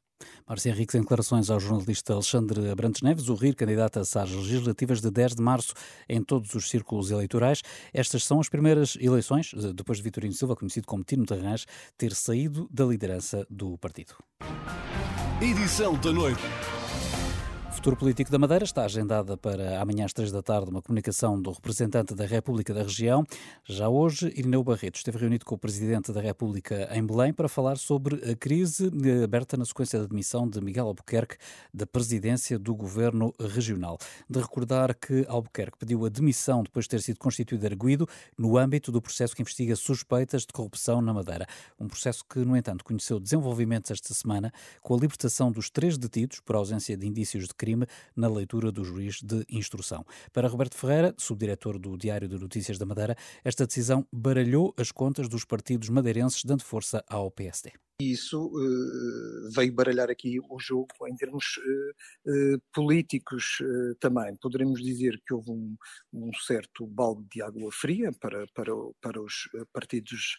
[0.46, 5.10] Márcia Henriques, em declarações ao jornalista Alexandre Abrantes Neves, o RIR candidata-se às legislativas de
[5.10, 5.74] 10 de março
[6.08, 7.62] em todos os círculos eleitorais.
[7.92, 11.66] Estas são as primeiras eleições, depois de Vitorino Silva, conhecido como Tino Tarrãs,
[11.98, 14.14] ter saído da liderança do partido.
[15.40, 16.42] Edição da noite
[17.86, 21.52] futuro político da Madeira está agendada para amanhã às três da tarde uma comunicação do
[21.52, 23.24] representante da República da região.
[23.64, 27.78] Já hoje, Irineu Barreto esteve reunido com o Presidente da República em Belém para falar
[27.78, 28.90] sobre a crise
[29.22, 31.36] aberta na sequência da demissão de Miguel Albuquerque
[31.72, 33.98] da presidência do Governo Regional.
[34.28, 38.90] De recordar que Albuquerque pediu a demissão depois de ter sido constituído arguído no âmbito
[38.90, 41.46] do processo que investiga suspeitas de corrupção na Madeira.
[41.78, 46.40] Um processo que, no entanto, conheceu desenvolvimentos esta semana com a libertação dos três detidos
[46.40, 47.86] por ausência de indícios de crime crime
[48.16, 50.04] na leitura do juiz de instrução.
[50.32, 55.28] Para Roberto Ferreira, subdiretor do Diário de Notícias da Madeira, esta decisão baralhou as contas
[55.28, 57.72] dos partidos madeirenses, dando força ao PSD.
[57.98, 63.58] Isso uh, veio baralhar aqui o jogo em termos uh, uh, políticos
[64.00, 64.36] também.
[64.36, 65.74] Poderemos dizer que houve um,
[66.12, 70.38] um, certo balde de água fria para, para, para os partidos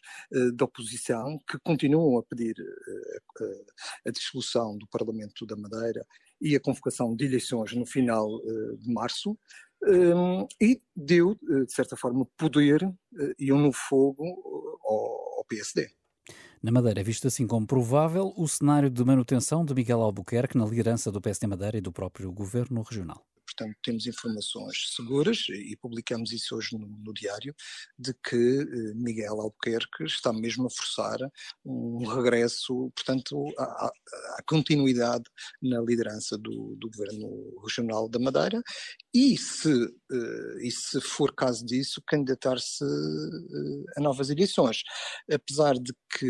[0.54, 2.56] da oposição, que continuam a pedir
[4.06, 6.06] a dissolução do Parlamento da Madeira
[6.42, 8.28] e a convocação de eleições no final
[8.78, 9.38] de março.
[9.88, 12.92] Um, e deu, de certa forma, poder
[13.38, 14.24] e um novo fogo
[14.84, 15.88] ao, ao PSD.
[16.62, 21.12] Na Madeira visto assim como provável o cenário de manutenção de Miguel Albuquerque na liderança
[21.12, 23.24] do PSD Madeira e do próprio governo regional.
[23.58, 27.56] Portanto, temos informações seguras, e publicamos isso hoje no, no diário,
[27.98, 31.18] de que eh, Miguel Albuquerque está mesmo a forçar
[31.66, 33.92] um regresso, portanto, à,
[34.48, 35.24] continuidade
[35.62, 38.62] na liderança do, do, governo regional da Madeira
[39.14, 39.72] e se,
[40.12, 44.84] eh, e se for caso disso, candidatar-se eh, a novas eleições.
[45.32, 46.28] Apesar de que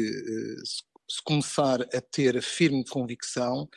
[1.09, 3.67] se começar a ter firme convicção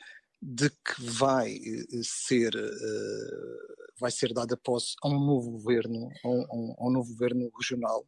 [0.42, 6.28] de que vai eh, ser eh, vai ser dada posse a um novo governo, a
[6.28, 8.06] um, a um novo governo regional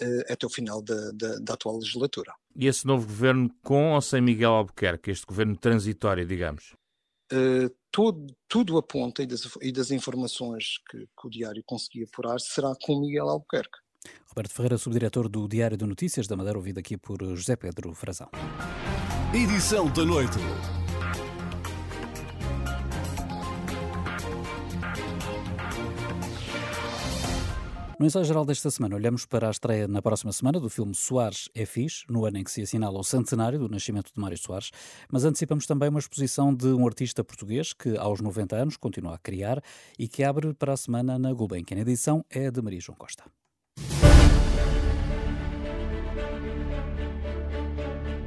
[0.00, 2.32] eh, até o final da, da, da, atual legislatura.
[2.56, 6.74] E esse novo governo com ou sem Miguel Albuquerque, este governo transitório, digamos?
[7.30, 12.38] Uh, todo, tudo aponta, e das, e das informações que, que, o Diário conseguia apurar,
[12.38, 13.78] será com Miguel Albuquerque.
[14.28, 18.30] Roberto Ferreira, subdiretor do Diário de Notícias da Madeira, ouvido aqui por José Pedro Frazão.
[19.34, 20.38] Edição da noite.
[27.98, 31.48] No ensaio geral desta semana, olhamos para a estreia na próxima semana do filme Soares
[31.54, 34.70] é Fixe, no ano em que se assinala o centenário do nascimento de Mário Soares,
[35.10, 39.18] mas antecipamos também uma exposição de um artista português que, aos 90 anos, continua a
[39.18, 39.62] criar
[39.98, 41.78] e que abre para a semana na Gulbenkian.
[41.78, 43.24] A edição é de Maria João Costa.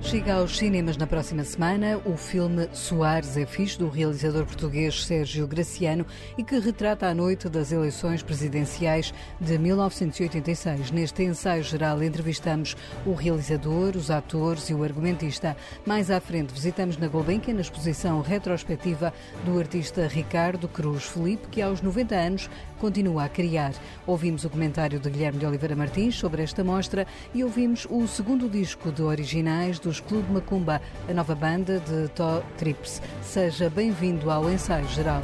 [0.09, 5.45] Chega aos cinemas na próxima semana o filme Soares é Fixe, do realizador português Sérgio
[5.45, 6.03] Graciano
[6.35, 10.89] e que retrata a noite das eleições presidenciais de 1986.
[10.89, 15.55] Neste ensaio geral entrevistamos o realizador, os atores e o argumentista.
[15.85, 19.13] Mais à frente visitamos na Gulbenkian na exposição retrospectiva
[19.45, 23.73] do artista Ricardo Cruz Felipe, que aos 90 anos continua a criar.
[24.07, 28.49] Ouvimos o comentário de Guilherme de Oliveira Martins sobre esta mostra e ouvimos o segundo
[28.49, 33.01] disco de originais dos Clube Macumba, a nova banda de Tó Trips.
[33.21, 35.21] Seja bem-vindo ao ensaio geral.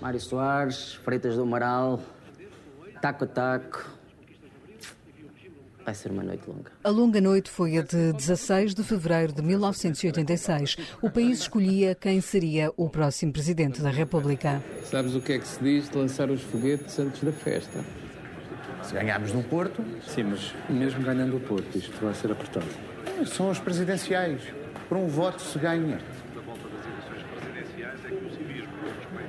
[0.00, 2.00] Mário Soares, Freitas do Amaral,
[3.00, 3.99] Taco Taco.
[5.90, 6.70] Vai ser uma noite longa.
[6.84, 10.76] A longa noite foi a de 16 de fevereiro de 1986.
[11.02, 14.62] O país escolhia quem seria o próximo presidente da República.
[14.84, 17.84] Sabes o que é que se diz de lançar os foguetes antes da festa?
[18.84, 19.84] Se ganharmos no Porto.
[20.06, 22.68] Sim, mas mesmo ganhando o Porto, isto vai ser apertado.
[23.26, 24.42] São as presidenciais.
[24.88, 25.98] Por um voto se ganha.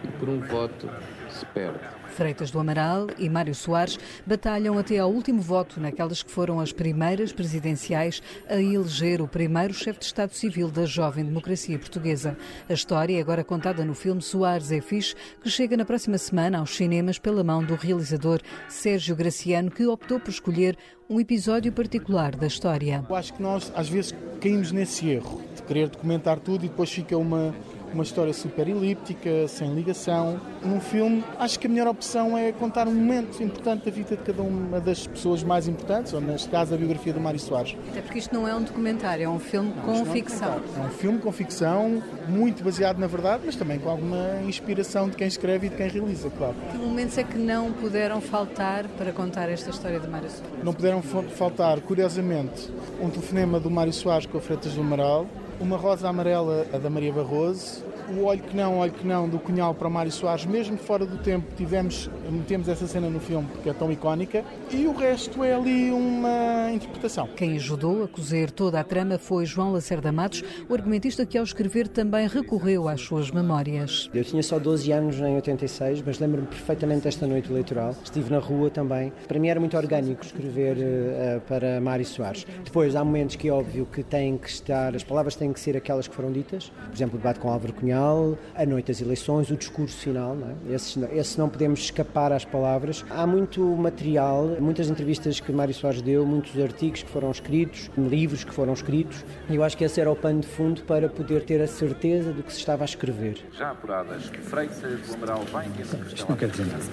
[0.03, 0.87] E por um voto
[1.27, 2.00] se perde.
[2.21, 6.71] Freitas do Amaral e Mário Soares batalham até ao último voto naquelas que foram as
[6.71, 12.37] primeiras presidenciais a eleger o primeiro chefe de Estado Civil da jovem democracia portuguesa.
[12.69, 16.59] A história é agora contada no filme Soares é Fixe, que chega na próxima semana
[16.59, 20.77] aos cinemas pela mão do realizador Sérgio Graciano, que optou por escolher
[21.09, 23.03] um episódio particular da história.
[23.09, 26.91] Eu acho que nós às vezes caímos nesse erro de querer documentar tudo e depois
[26.91, 27.51] fica uma
[27.93, 30.39] uma história super elíptica, sem ligação.
[30.63, 34.23] Num filme, acho que a melhor opção é contar um momento importante da vida de
[34.23, 37.75] cada uma das pessoas mais importantes, ou neste caso a biografia do Mário Soares.
[37.89, 40.61] Até porque isto não é um documentário, é um filme não, com é ficção.
[40.77, 45.15] É um filme com ficção, muito baseado na verdade, mas também com alguma inspiração de
[45.15, 46.55] quem escreve e de quem realiza, claro.
[46.71, 50.63] Que momentos é que não puderam faltar para contar esta história de Mário Soares?
[50.63, 52.69] Não puderam faltar, curiosamente,
[53.01, 55.27] um telefonema do Mário Soares com a Freitas do Amaral,
[55.61, 59.39] uma rosa amarela a da Maria Barroso, o Olho que Não, Olho que Não do
[59.39, 63.69] Cunhal para Mário Soares, mesmo fora do tempo, tivemos, metemos essa cena no filme porque
[63.69, 67.27] é tão icónica, e o resto é ali uma interpretação.
[67.35, 71.43] Quem ajudou a cozer toda a trama foi João Lacerda Matos, o argumentista que ao
[71.43, 74.09] escrever também recorreu às suas memórias.
[74.13, 77.95] Eu tinha só 12 anos em 86, mas lembro-me perfeitamente desta noite eleitoral.
[78.03, 79.11] Estive na rua também.
[79.27, 82.45] Para mim era muito orgânico escrever uh, para Mário Soares.
[82.63, 85.77] Depois há momentos que é óbvio que têm que estar, as palavras têm que ser
[85.77, 86.71] aquelas que foram ditas.
[86.87, 90.35] Por exemplo, o debate com Álvaro Cunhal final, a noite das eleições, o discurso final.
[90.35, 90.73] Não é?
[90.73, 93.05] esse, esse não podemos escapar às palavras.
[93.09, 98.43] Há muito material, muitas entrevistas que Mário Soares deu, muitos artigos que foram escritos, livros
[98.43, 101.43] que foram escritos, e eu acho que esse era o pano de fundo para poder
[101.43, 103.37] ter a certeza do que se estava a escrever.
[103.53, 105.67] Já apuradas, Freitas do Amaral vai
[106.13, 106.83] Isto não quer dizer nada.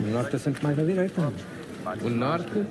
[0.00, 1.32] O norte é sempre mais à direita
[2.02, 2.64] o Norte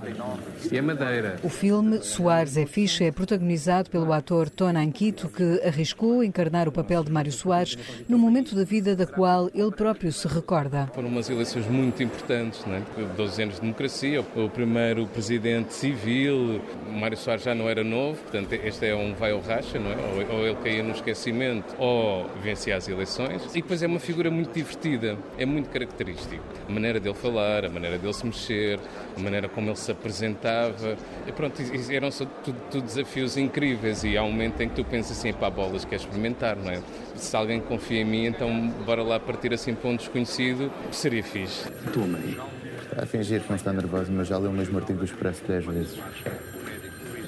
[0.71, 1.37] e a Madeira.
[1.43, 6.71] O filme Soares é Ficha é protagonizado pelo ator Tony Anquito, que arriscou encarnar o
[6.71, 10.89] papel de Mário Soares no momento da vida da qual ele próprio se recorda.
[10.93, 12.81] Foram umas eleições muito importantes, não é?
[13.15, 18.53] 12 anos de democracia, o primeiro presidente civil, Mário Soares já não era novo, portanto
[18.53, 19.95] este é um vai ou racha, não é?
[20.31, 23.43] Ou ele caía no esquecimento ou vencia as eleições.
[23.51, 26.43] E depois é uma figura muito divertida, é muito característico.
[26.67, 28.79] A maneira dele falar, a maneira dele se mexer,
[29.15, 30.95] a maneira como ele se apresentava.
[31.27, 34.85] E pronto, eram só tudo, tudo, desafios incríveis e há um momento em que tu
[34.85, 36.81] pensas assim, pá, bolas, quer experimentar, não é?
[37.15, 41.69] Se alguém confia em mim, então bora lá partir assim para um desconhecido, seria fixe.
[41.93, 42.37] Tua mãe?
[42.83, 45.41] Está a fingir que não está nervosa, mas já leu o mesmo artigo do Expresso
[45.47, 45.97] dez vezes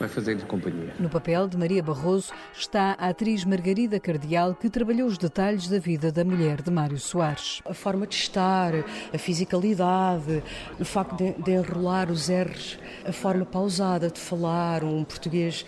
[0.03, 0.93] vai fazer-lhe companhia.
[0.99, 5.79] No papel de Maria Barroso está a atriz Margarida Cardial, que trabalhou os detalhes da
[5.79, 7.61] vida da mulher de Mário Soares.
[7.65, 8.73] A forma de estar,
[9.13, 10.43] a fisicalidade,
[10.77, 15.65] o facto de, de enrolar os R's, a forma pausada de falar, um português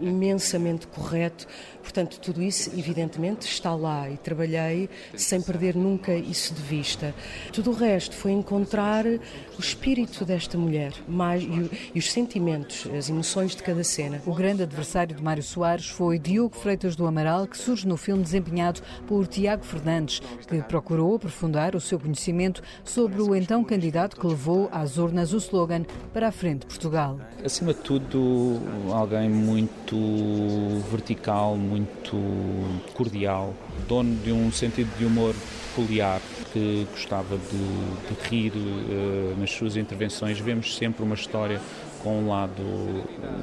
[0.00, 1.46] imensamente correto.
[1.82, 7.14] Portanto, tudo isso, evidentemente, está lá e trabalhei sem perder nunca isso de vista.
[7.52, 13.08] Tudo o resto foi encontrar o espírito desta mulher mais, e, e os sentimentos, as
[13.08, 14.20] emoções de cada cena.
[14.26, 18.22] O grande adversário de Mário Soares foi Diogo Freitas do Amaral, que surge no filme
[18.22, 24.26] desempenhado por Tiago Fernandes, que procurou aprofundar o seu conhecimento sobre o então candidato que
[24.26, 27.20] levou às urnas o slogan para a frente Portugal.
[27.44, 28.60] Acima de tudo,
[28.92, 29.85] alguém muito
[30.90, 33.54] vertical, muito muito cordial,
[33.88, 35.34] dono de um sentido de humor
[35.74, 36.20] peculiar,
[36.52, 40.38] que gostava de, de rir uh, nas suas intervenções.
[40.38, 41.60] Vemos sempre uma história
[42.02, 42.62] com um lado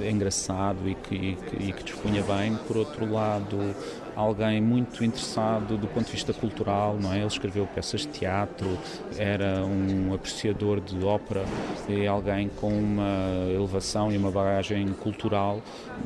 [0.10, 3.76] engraçado e que, e que, e que dispunha bem, por outro lado
[4.16, 7.18] alguém muito interessado do ponto de vista cultural, não é?
[7.18, 8.78] Ele escreveu peças de teatro,
[9.18, 11.44] era um apreciador de ópera
[11.88, 15.62] e alguém com uma elevação e uma bagagem cultural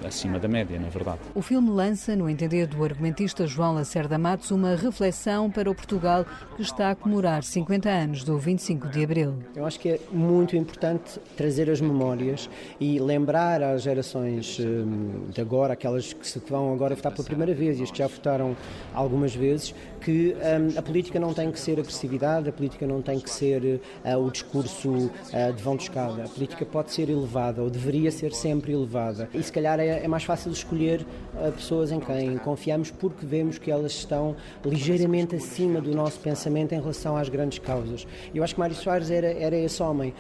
[0.06, 1.20] acima da média, na verdade.
[1.36, 6.26] O filme lança, no entender do argumentista João Lacerda Matos, uma reflexão para o Portugal
[6.56, 9.36] que está a comemorar 50 anos do 25 de Abril.
[9.56, 15.42] Eu acho que é muito importante trazer as memórias e lembrar às gerações hum, de
[15.42, 18.56] agora, aquelas que vão agora votar pela primeira vez e as que já votaram
[18.94, 19.74] algumas vezes,
[20.08, 23.82] que um, a política não tem que ser agressividade, a política não tem que ser
[24.06, 26.24] uh, o discurso uh, de vão de escada.
[26.24, 29.28] A política pode ser elevada, ou deveria ser sempre elevada.
[29.34, 33.58] E se calhar é, é mais fácil escolher uh, pessoas em quem confiamos porque vemos
[33.58, 38.08] que elas estão ligeiramente acima do nosso pensamento em relação às grandes causas.
[38.34, 40.14] Eu acho que Mário Soares era, era esse homem.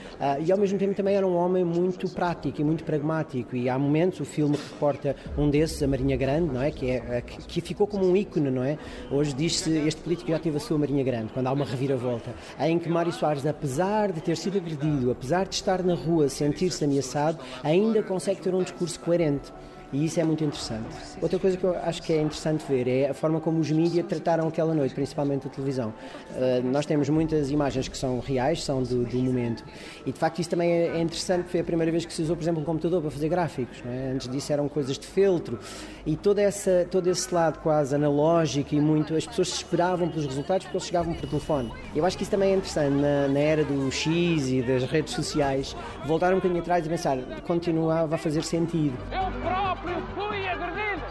[0.45, 3.55] e ao mesmo tempo também era um homem muito prático e muito pragmático.
[3.55, 6.71] E há momentos, o filme reporta um desses, a Marinha Grande, não é?
[6.71, 8.77] Que, é, que ficou como um ícone, não é?
[9.09, 12.79] Hoje diz-se este político já teve a sua Marinha Grande, quando há uma reviravolta, em
[12.79, 17.39] que Mário Soares, apesar de ter sido agredido, apesar de estar na rua, sentir-se ameaçado,
[17.63, 19.51] ainda consegue ter um discurso coerente.
[19.93, 20.85] E isso é muito interessante.
[21.21, 24.05] Outra coisa que eu acho que é interessante ver é a forma como os mídias
[24.05, 25.93] trataram aquela noite, principalmente a televisão.
[26.31, 29.63] Uh, nós temos muitas imagens que são reais, são do, do, momento.
[30.05, 32.43] E de facto isso também é interessante, foi a primeira vez que se usou, por
[32.43, 33.81] exemplo, um computador para fazer gráficos.
[33.85, 34.11] É?
[34.13, 35.57] Antes disso eram coisas de feltro.
[36.05, 39.15] E toda essa, todo esse lado quase analógico e muito.
[39.15, 41.71] As pessoas esperavam pelos resultados porque eles chegavam por telefone.
[41.95, 45.13] Eu acho que isso também é interessante na, na era do X e das redes
[45.13, 45.75] sociais.
[46.05, 48.97] Voltar um bocadinho atrás e pensar, continuava a fazer sentido.
[49.11, 49.76] Eu próprio
[50.15, 51.05] fui agredido,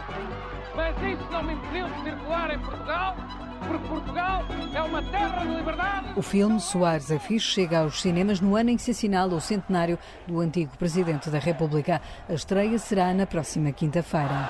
[0.75, 3.15] mas isso não me impediu de circular em Portugal,
[3.67, 6.07] porque Portugal é uma terra de liberdade.
[6.15, 9.97] O filme Soares é chega aos cinemas no ano em que se assinala o centenário
[10.25, 12.01] do antigo Presidente da República.
[12.27, 14.49] A estreia será na próxima quinta-feira.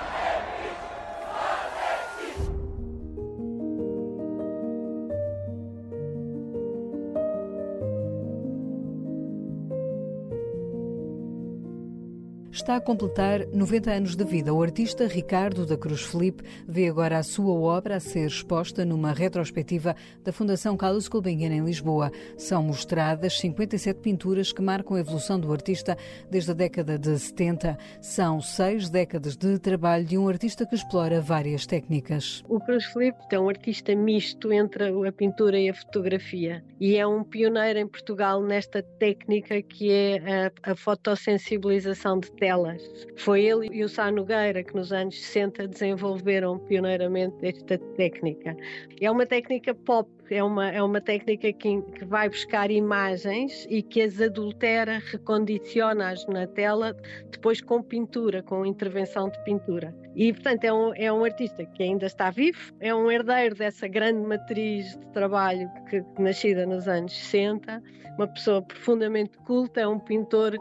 [12.57, 14.53] Está a completar 90 anos de vida.
[14.53, 19.13] O artista Ricardo da Cruz Felipe vê agora a sua obra a ser exposta numa
[19.13, 22.11] retrospectiva da Fundação Carlos Gulbenkian em Lisboa.
[22.35, 25.95] São mostradas 57 pinturas que marcam a evolução do artista
[26.31, 27.77] desde a década de 70.
[28.01, 32.43] São seis décadas de trabalho de um artista que explora várias técnicas.
[32.49, 37.05] O Cruz Felipe é um artista misto entre a pintura e a fotografia e é
[37.05, 42.81] um pioneiro em Portugal nesta técnica que é a, a fotossensibilização de telas.
[43.17, 48.55] Foi ele e o Sá Nogueira que nos anos 60 desenvolveram pioneiramente esta técnica.
[49.01, 53.83] É uma técnica pop, é uma, é uma técnica que, que vai buscar imagens e
[53.83, 56.95] que as adultera, recondiciona-as na tela,
[57.29, 59.93] depois com pintura, com intervenção de pintura.
[60.15, 63.87] E, portanto, é um, é um artista que ainda está vivo, é um herdeiro dessa
[63.89, 67.83] grande matriz de trabalho que, nascida nos anos 60,
[68.17, 70.57] uma pessoa profundamente culta, é um pintor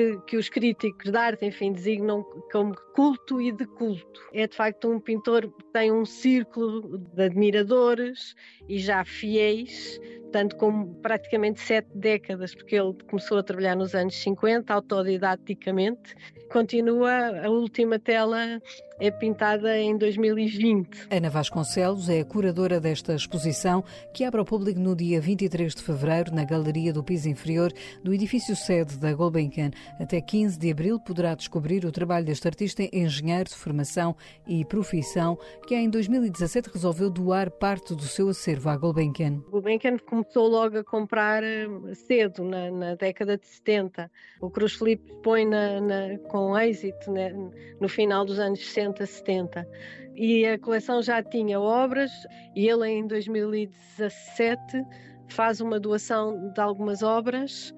[0.00, 4.20] que, que, os críticos de arte, enfim, designam como culto e de culto.
[4.32, 8.34] É de facto um pintor que tem um círculo de admiradores
[8.66, 10.00] e já fiéis,
[10.32, 16.14] tanto como praticamente sete décadas, porque ele começou a trabalhar nos anos 50, autodidaticamente,
[16.50, 18.60] continua a última tela
[19.00, 21.08] é pintada em 2020.
[21.10, 23.82] Ana Vasconcelos é a curadora desta exposição
[24.12, 27.72] que abre ao público no dia 23 de fevereiro na Galeria do Piso Inferior
[28.04, 29.70] do edifício sede da Gulbenkian.
[29.98, 34.14] Até 15 de abril poderá descobrir o trabalho deste artista engenheiro de formação
[34.46, 39.42] e profissão que em 2017 resolveu doar parte do seu acervo à Gulbenkian.
[39.50, 44.10] Gulbenkian começou logo a comprar eh, cedo, na, na década de 70.
[44.42, 47.32] O Cruz Felipe põe na, na, com êxito né,
[47.80, 49.68] no final dos anos 60 60, 70.
[50.14, 52.10] E a coleção já tinha obras
[52.54, 54.84] e ele em 2017
[55.28, 57.72] faz uma doação de algumas obras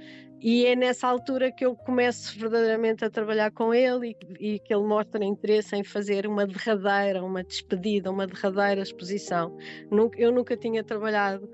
[0.44, 4.74] e é nessa altura que eu começo verdadeiramente a trabalhar com ele e, e, que
[4.74, 9.56] ele mostra interesse em fazer uma derradeira, uma despedida, uma derradeira exposição.
[10.16, 11.48] Eu nunca tinha trabalhado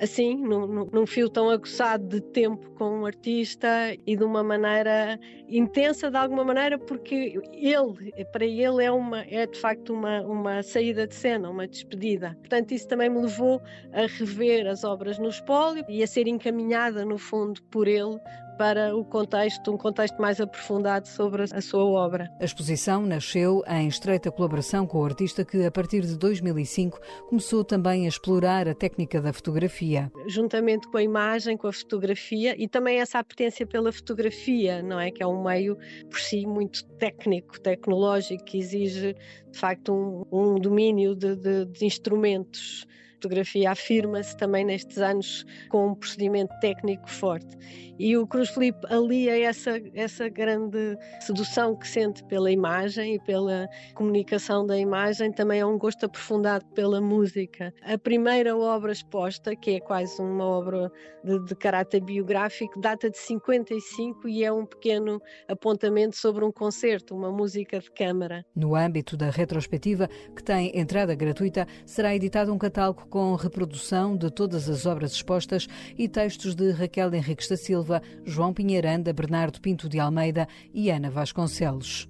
[0.00, 3.68] assim, num, num, fio tão aguçado de tempo com um artista
[4.06, 5.18] e de uma maneira
[5.48, 10.62] intensa de alguma maneira, porque ele, para ele é, uma, é de facto uma, uma
[10.62, 12.36] saída de cena, uma despedida.
[12.40, 13.60] Portanto, isso também me levou
[13.92, 18.18] a rever as obras no espólio e a ser encaminhada, no fundo, por ele
[18.56, 22.30] para o contexto, um contexto mais aprofundado sobre a sua obra.
[22.40, 26.98] A exposição nasceu em estreita colaboração com o artista que, a partir de 2005,
[27.28, 30.10] começou também a explorar a técnica da fotografia.
[30.26, 35.10] Juntamente com a imagem, com a fotografia e também essa apetência pela fotografia, não é?
[35.10, 35.76] Que é um meio
[36.10, 39.14] por si muito técnico, tecnológico, que exige
[39.50, 42.86] de facto um, um domínio de, de, de instrumentos
[43.24, 47.56] fotografia afirma-se também nestes anos com um procedimento técnico forte.
[47.96, 53.68] E o Cruz Felipe alia essa, essa grande sedução que sente pela imagem e pela
[53.94, 57.72] comunicação da imagem, também é um gosto aprofundado pela música.
[57.82, 60.90] A primeira obra exposta, que é quase uma obra
[61.22, 67.14] de, de caráter biográfico, data de 55 e é um pequeno apontamento sobre um concerto,
[67.14, 68.44] uma música de câmara.
[68.56, 74.28] No âmbito da retrospectiva, que tem entrada gratuita, será editado um catálogo com reprodução de
[74.28, 79.88] todas as obras expostas e textos de Raquel Henriques da Silva, João Pinheiranda, Bernardo Pinto
[79.88, 82.08] de Almeida e Ana Vasconcelos.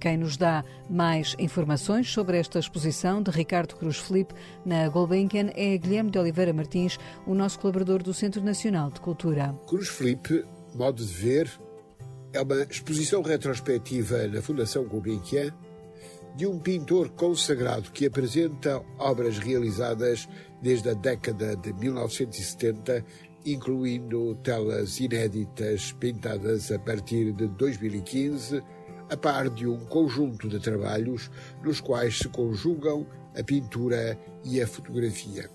[0.00, 4.34] Quem nos dá mais informações sobre esta exposição de Ricardo Cruz Felipe
[4.66, 9.54] na Gulbenkian é Guilherme de Oliveira Martins, o nosso colaborador do Centro Nacional de Cultura.
[9.68, 11.48] Cruz Felipe, modo de ver,
[12.32, 15.54] é uma exposição retrospectiva na Fundação Gulbenkian
[16.34, 20.28] de um pintor consagrado que apresenta obras realizadas
[20.60, 23.04] desde a década de 1970,
[23.46, 28.62] incluindo telas inéditas pintadas a partir de 2015,
[29.10, 31.30] a par de um conjunto de trabalhos
[31.62, 33.06] nos quais se conjugam
[33.38, 35.48] a pintura e a fotografia.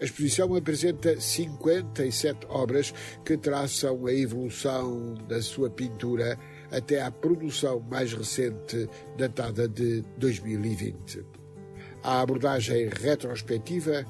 [0.00, 2.94] A exposição apresenta 57 obras
[3.24, 6.38] que traçam a evolução da sua pintura
[6.70, 11.24] até à produção mais recente, datada de 2020.
[12.02, 14.04] A abordagem retrospectiva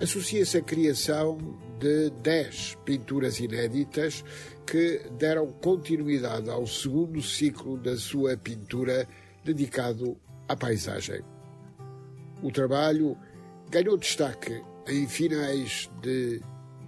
[0.00, 1.38] associa-se à criação
[1.78, 4.24] de 10 pinturas inéditas
[4.66, 9.08] que deram continuidade ao segundo ciclo da sua pintura
[9.44, 10.16] dedicado
[10.48, 11.20] à paisagem.
[12.42, 13.16] O trabalho
[13.70, 16.40] ganhou destaque em finais de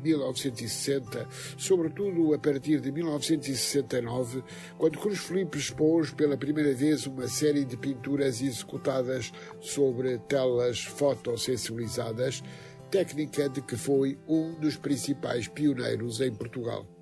[0.04, 1.26] 1960,
[1.56, 4.44] sobretudo a partir de 1969,
[4.76, 12.42] quando Cruz Felipe expôs pela primeira vez uma série de pinturas executadas sobre telas fotossensibilizadas,
[12.90, 16.93] técnica de que foi um dos principais pioneiros em Portugal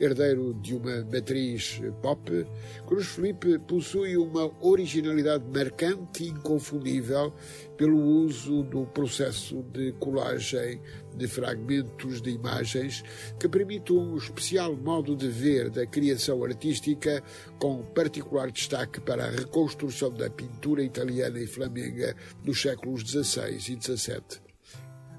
[0.00, 2.46] herdeiro de uma matriz pop,
[2.86, 7.32] Cruz Felipe possui uma originalidade marcante e inconfundível
[7.76, 10.80] pelo uso do processo de colagem
[11.14, 13.04] de fragmentos de imagens
[13.38, 17.22] que permite um especial modo de ver da criação artística,
[17.58, 23.60] com particular destaque para a reconstrução da pintura italiana e flamenga dos séculos XVI e
[23.60, 24.49] XVII.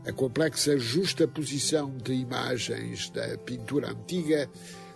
[0.04, 4.50] A complexa justa posição de imagens da pintura antiga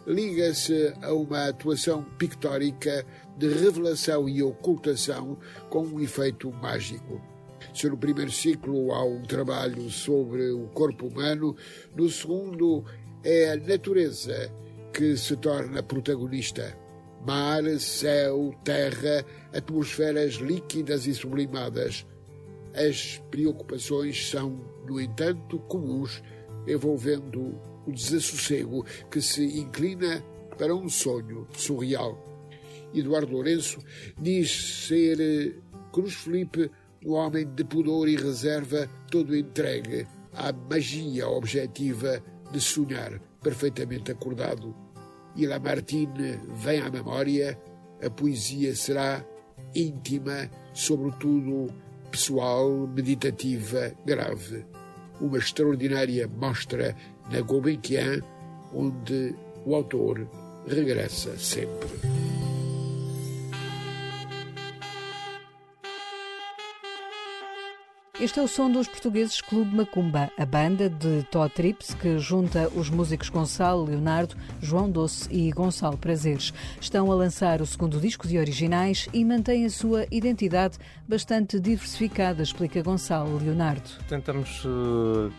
[0.07, 3.05] liga-se a uma atuação pictórica
[3.37, 5.37] de revelação e ocultação
[5.69, 7.21] com um efeito mágico.
[7.71, 11.55] Se no primeiro ciclo há um trabalho sobre o corpo humano,
[11.95, 12.83] no segundo
[13.23, 14.51] é a natureza
[14.91, 16.75] que se torna protagonista.
[17.27, 22.07] Mar, céu, terra, atmosferas líquidas e sublimadas.
[22.73, 26.21] As preocupações são no entanto, comuns,
[26.67, 30.23] envolvendo o desassossego que se inclina
[30.57, 32.17] para um sonho surreal.
[32.93, 33.79] Eduardo Lourenço
[34.17, 35.53] diz ser eh,
[35.91, 36.71] Cruz Felipe
[37.05, 42.21] um homem de pudor e reserva, todo entregue à magia objetiva
[42.51, 44.75] de sonhar perfeitamente acordado.
[45.35, 47.59] E Lamartine vem à memória,
[48.03, 49.23] a poesia será
[49.75, 51.71] íntima, sobretudo
[52.15, 54.65] pessoal, meditativa, grave
[55.19, 56.95] uma extraordinária mostra
[57.29, 58.21] na Gulbenkian,
[58.73, 59.35] onde
[59.65, 60.25] o autor
[60.65, 62.34] regressa sempre.
[68.17, 72.71] Este é o som dos portugueses Clube Macumba, a banda de Tó Trips que junta
[72.73, 76.53] os músicos Gonçalo Leonardo, João Doce e Gonçalo Prazeres.
[76.79, 82.41] Estão a lançar o segundo disco de originais e mantêm a sua identidade bastante diversificada,
[82.41, 83.89] explica Gonçalo Leonardo.
[84.07, 85.29] Tentamos uh,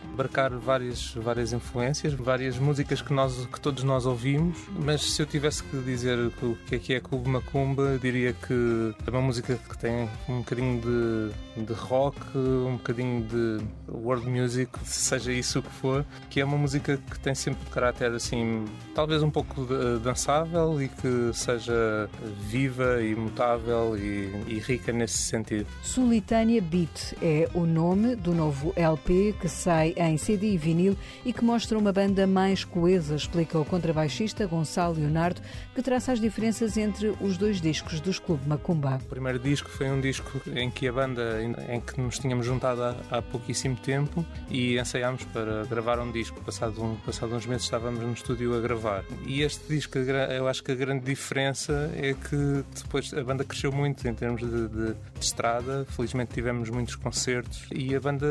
[0.63, 5.65] várias, várias influências, várias músicas que, nós, que todos nós ouvimos, mas se eu tivesse
[5.65, 9.79] que dizer o que é que é Clube Macumba, diria que é uma música que
[9.79, 12.21] tem um bocadinho de, de rock,
[12.67, 17.19] um bocadinho de world music, seja isso o que for, que é uma música que
[17.19, 18.65] tem sempre caráter assim,
[18.95, 19.67] talvez um pouco
[20.03, 22.09] dançável e que seja
[22.49, 25.67] viva e mutável e, e rica nesse sentido.
[25.83, 31.33] Solitânia Beat é o nome do novo LP que sai em CD e vinil e
[31.33, 35.41] que mostra uma banda mais coesa, explica o contrabaixista Gonçalo Leonardo,
[35.77, 38.99] que traça as diferenças entre os dois discos dos Clube Macumba.
[39.05, 42.83] O primeiro disco foi um disco em que a banda, em que nos tínhamos juntado
[42.83, 46.41] há, há pouquíssimo tempo e ensaiámos para gravar um disco.
[46.41, 49.05] Passado, um, passado uns meses estávamos no estúdio a gravar.
[49.27, 53.71] E este disco, eu acho que a grande diferença é que depois a banda cresceu
[53.71, 55.85] muito em termos de, de, de estrada.
[55.91, 58.27] Felizmente tivemos muitos concertos e a banda,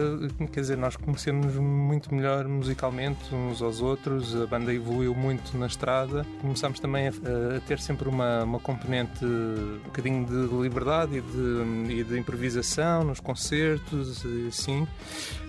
[0.52, 4.36] quer dizer, nós conhecemos muito melhor musicalmente uns aos outros.
[4.36, 6.26] A banda evoluiu muito na estrada.
[6.42, 7.12] Começámos também a,
[7.56, 13.04] a ter sempre uma, uma componente um bocadinho de liberdade e de, e de improvisação
[13.04, 14.88] nos concertos e assim.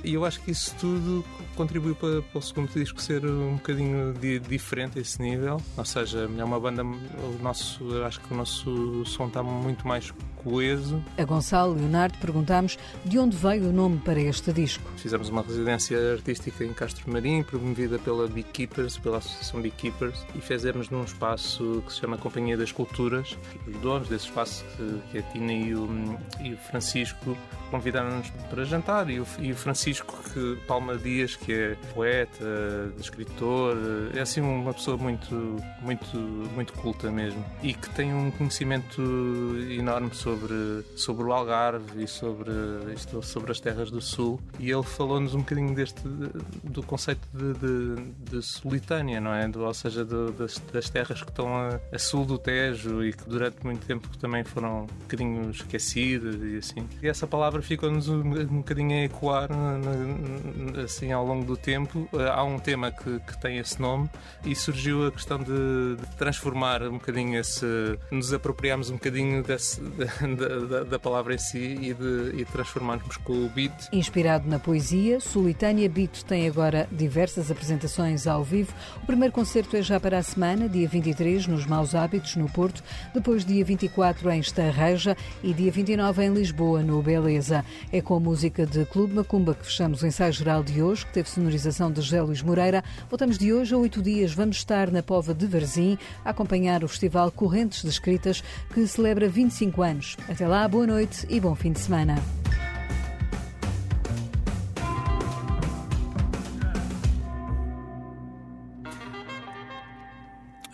[0.05, 1.25] E eu acho que isso tudo
[1.55, 5.61] contribuiu para, para o segundo disco ser um bocadinho de, diferente a esse nível.
[5.77, 10.13] Ou seja, é uma banda, o nosso, acho que o nosso som está muito mais
[10.47, 11.03] coeso.
[11.19, 14.89] A Gonçalo Leonardo perguntámos de onde veio o nome para este disco.
[14.97, 20.89] Fizemos uma residência artística em Castro Marim, promovida pela Beekeepers, pela Associação Beekeepers, e fizemos
[20.89, 23.37] num espaço que se chama Companhia das Culturas.
[23.67, 24.65] Os donos desse espaço,
[25.11, 27.37] que, é a Tina e o, e o Francisco,
[27.71, 33.77] convidaram-nos para jantar e o, e o, Francisco que, Palma Dias, que é poeta, escritor,
[34.15, 35.35] é assim uma pessoa muito,
[35.83, 36.17] muito,
[36.55, 39.03] muito culta mesmo e que tem um conhecimento
[39.71, 40.36] enorme sobre,
[40.97, 42.51] sobre o Algarve e sobre,
[42.95, 46.01] isto, sobre as terras do Sul e ele falou-nos um bocadinho deste,
[46.65, 49.49] do conceito de, de, de não é?
[49.49, 53.13] Do, ou seja, do, das, das, terras que estão a, a, sul do Tejo e
[53.13, 56.89] que durante muito tempo também foram um bocadinho esquecidas e assim.
[57.03, 59.49] E essa palavra ficou-nos um, um bocadinho a ecoar
[60.83, 62.09] assim ao longo do tempo.
[62.33, 64.09] Há um tema que, que tem esse nome
[64.45, 67.67] e surgiu a questão de, de transformar um bocadinho esse.
[68.11, 69.81] nos apropriarmos um bocadinho desse,
[70.35, 73.73] da, da, da, palavra em si e de, e transformarmos com o beat.
[73.93, 78.73] Inspirado na poesia, Solitânia Beat tem agora diversas apresentações ao vivo.
[79.03, 82.83] O primeiro concerto é já para a semana, dia 23, nos Maus Hábitos, no Porto,
[83.15, 87.65] depois dia 24 em Estarreja e dia 29 em Lisboa, no Beleza.
[87.93, 91.13] É com a música de Clube Macumba que fechamos o ensaio geral de hoje, que
[91.13, 92.83] teve sonorização de José Luís Moreira.
[93.09, 94.33] Voltamos de hoje a oito dias.
[94.33, 99.29] Vamos estar na Pova de Varzim a acompanhar o Festival Correntes de Escritas, que celebra
[99.29, 100.16] 25 anos.
[100.29, 102.17] Até lá, boa noite e bom fim de semana.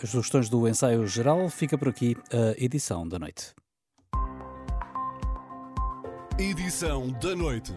[0.03, 3.55] As sugestões do ensaio geral fica por aqui a edição da noite.
[6.39, 7.73] Edição da noite.